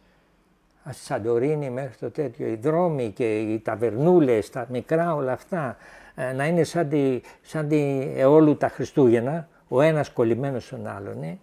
[0.90, 5.76] στη Σαντορίνη μέχρι το τέτοιο, οι δρόμοι και οι ταβερνούλες, τα μικρά όλα αυτά,
[6.14, 11.22] ε, να είναι σαν τη, σαν τη εόλου τα Χριστούγεννα, ο ένας κολλημένος στον άλλον,
[11.22, 11.38] ε,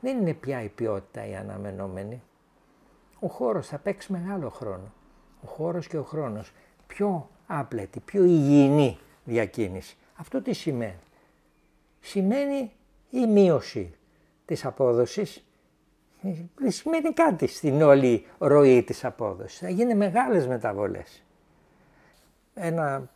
[0.00, 2.22] δεν είναι πια η ποιότητα η αναμενόμενη.
[3.20, 4.92] Ο χώρος θα παίξει μεγάλο χρόνο
[5.44, 6.52] ο χώρος και ο χρόνος
[6.86, 9.96] πιο άπλετη, πιο υγιεινή διακίνηση.
[10.16, 10.98] Αυτό τι σημαίνει;
[12.00, 12.72] Σημαίνει
[13.10, 13.94] η μείωση
[14.44, 15.44] της απόδοσης,
[16.64, 19.58] ε, σημαίνει κάτι στην όλη ροή της απόδοσης.
[19.58, 21.22] Θα γίνει μεγάλες μεταβολές.
[22.54, 23.08] Ένα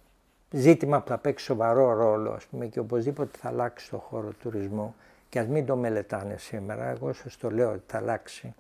[0.50, 4.94] ζήτημα που θα παίξει σοβαρό ρόλο ας πούμε, και οπωσδήποτε θα αλλάξει το χώρο τουρισμού
[5.28, 8.54] και ας μην το μελετάνε σήμερα, εγώ σας το λέω ότι θα αλλάξει,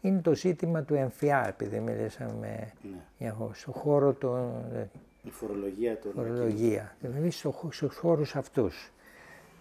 [0.00, 2.98] είναι το ζήτημα του εμφυά, επειδή μιλήσαμε ναι.
[3.18, 4.64] για στο χώρο των...
[5.22, 6.12] Η φορολογία των...
[6.12, 8.90] Φορολογία, δηλαδή στους χώρους αυτούς.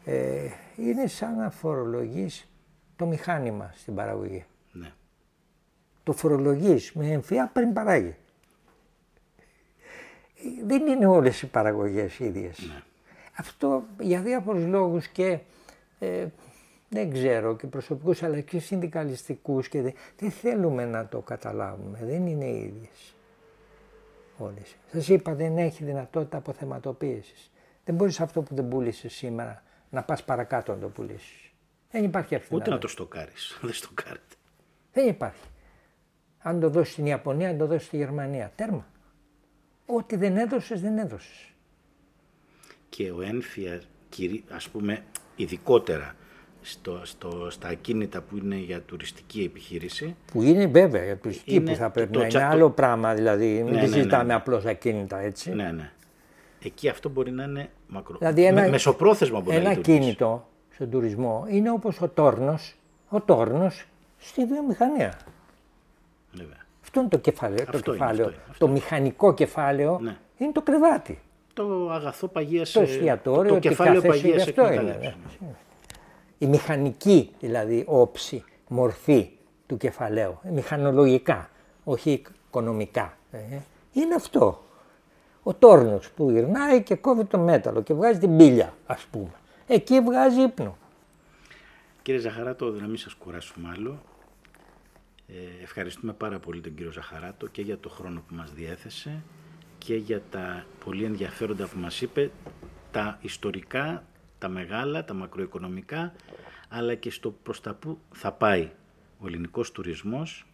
[0.06, 2.48] Ε, είναι σαν να φορολογείς
[2.96, 4.46] το μηχάνημα στην παραγωγή.
[4.72, 4.92] Ναι.
[6.04, 8.16] Το φορολογείς με εμφυά πριν παράγει.
[10.66, 12.60] Δεν είναι όλες οι παραγωγές ίδιες.
[12.60, 12.82] Ναι.
[13.38, 15.40] Αυτό για διάφορους λόγους και
[16.00, 16.28] ε,
[16.90, 22.00] δεν ξέρω και προσωπικούς αλλά και συνδικαλιστικούς και δεν, δεν θέλουμε να το καταλάβουμε.
[22.04, 23.16] Δεν είναι οι ίδιες.
[24.38, 24.76] Όλες.
[24.92, 27.52] Σας είπα, δεν έχει δυνατότητα αποθεματοποίησης.
[27.84, 31.52] Δεν μπορείς αυτό που δεν πούλησε σήμερα να πας παρακάτω να το πουλήσεις.
[31.92, 32.56] Δεν υπάρχει αυτή.
[32.56, 33.58] Ούτε να το στοκάρεις.
[33.62, 34.36] Δεν στοκάρετε.
[34.94, 35.48] Δεν υπάρχει.
[36.38, 38.52] Αν το δώσεις στην Ιαπωνία, αν το δώσεις στη Γερμανία.
[38.56, 38.88] Τέρμα.
[39.86, 41.52] Ό,τι δεν έδωσες, δεν έδωσες.
[42.90, 43.82] Και ο ένφια,
[44.50, 45.04] ας πούμε,
[45.36, 46.16] ειδικότερα
[46.70, 50.16] στο, στο, στα ακίνητα που είναι για τουριστική επιχείρηση.
[50.32, 53.46] Που είναι βέβαια για τουριστική είναι, που θα πρέπει το, να είναι άλλο πράγμα δηλαδή.
[53.46, 54.34] Ναι, μην ναι, συζητάμε ναι, ναι.
[54.34, 55.54] απλώς ακίνητα έτσι.
[55.54, 55.92] Ναι, ναι.
[56.64, 58.18] Εκεί αυτό μπορεί να είναι μακρό.
[58.18, 62.76] Δηλαδή ένα, Με, μεσοπρόθεσμα μπορεί ένα να Ένα κίνητο στον τουρισμό είναι όπως ο τόρνος,
[63.10, 63.86] ο τόρνος
[64.18, 65.20] στη βιομηχανία.
[66.32, 66.66] Βέβαια.
[66.84, 67.64] Αυτό είναι το κεφάλαιο.
[67.68, 68.28] Αυτό το, κεφάλαιο.
[68.28, 70.18] Είναι, αυτό, το μηχανικό κεφάλαιο ναι.
[70.38, 71.20] είναι το κρεβάτι.
[71.54, 74.98] Το αγαθό παγίας, το εστιατόριο, το, το κεφάλαιο παγίας αυτό είναι.
[75.02, 75.16] Ναι
[76.38, 79.30] η μηχανική δηλαδή όψη, μορφή
[79.68, 81.50] του κεφαλαίου, μηχανολογικά,
[81.84, 83.18] όχι οικονομικά.
[83.32, 83.38] Ε,
[83.94, 84.62] είναι αυτό.
[85.44, 89.32] Ο τόρνος που γυρνάει και κόβει το μέταλλο και βγάζει την πύλια, ας πούμε.
[89.68, 90.78] Εκεί βγάζει ύπνο.
[92.02, 93.98] Κύριε Ζαχαράτο, να μην σας κουράσουμε άλλο.
[95.28, 99.24] Ε, ευχαριστούμε πάρα πολύ τον κύριο Ζαχαράτο και για το χρόνο που μας διέθεσε
[99.78, 102.32] και για τα πολύ ενδιαφέροντα που μας είπε,
[102.92, 104.04] τα ιστορικά,
[104.38, 106.14] τα μεγάλα, τα μακροοικονομικά,
[106.70, 108.70] αλλά και στο προς τα που θα πάει
[109.20, 110.46] ο ελληνικός τουρισμός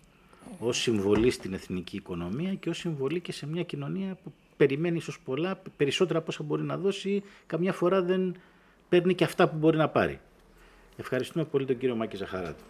[0.59, 5.19] ως συμβολή στην εθνική οικονομία και ως συμβολή και σε μια κοινωνία που περιμένει ίσως
[5.19, 8.35] πολλά, περισσότερα από όσα μπορεί να δώσει, καμιά φορά δεν
[8.89, 10.19] παίρνει και αυτά που μπορεί να πάρει.
[10.97, 12.63] Ευχαριστούμε πολύ τον κύριο Μάκη Ζαχαράτου.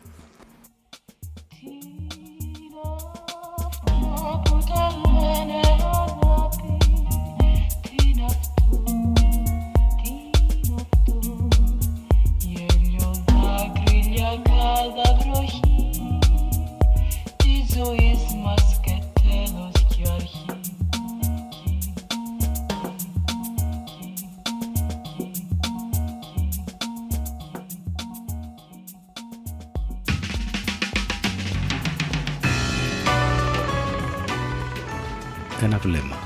[35.83, 36.17] Βλέμμα.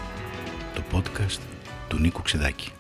[0.76, 1.40] Το podcast
[1.88, 2.72] του Νίκου Ξεδάκη.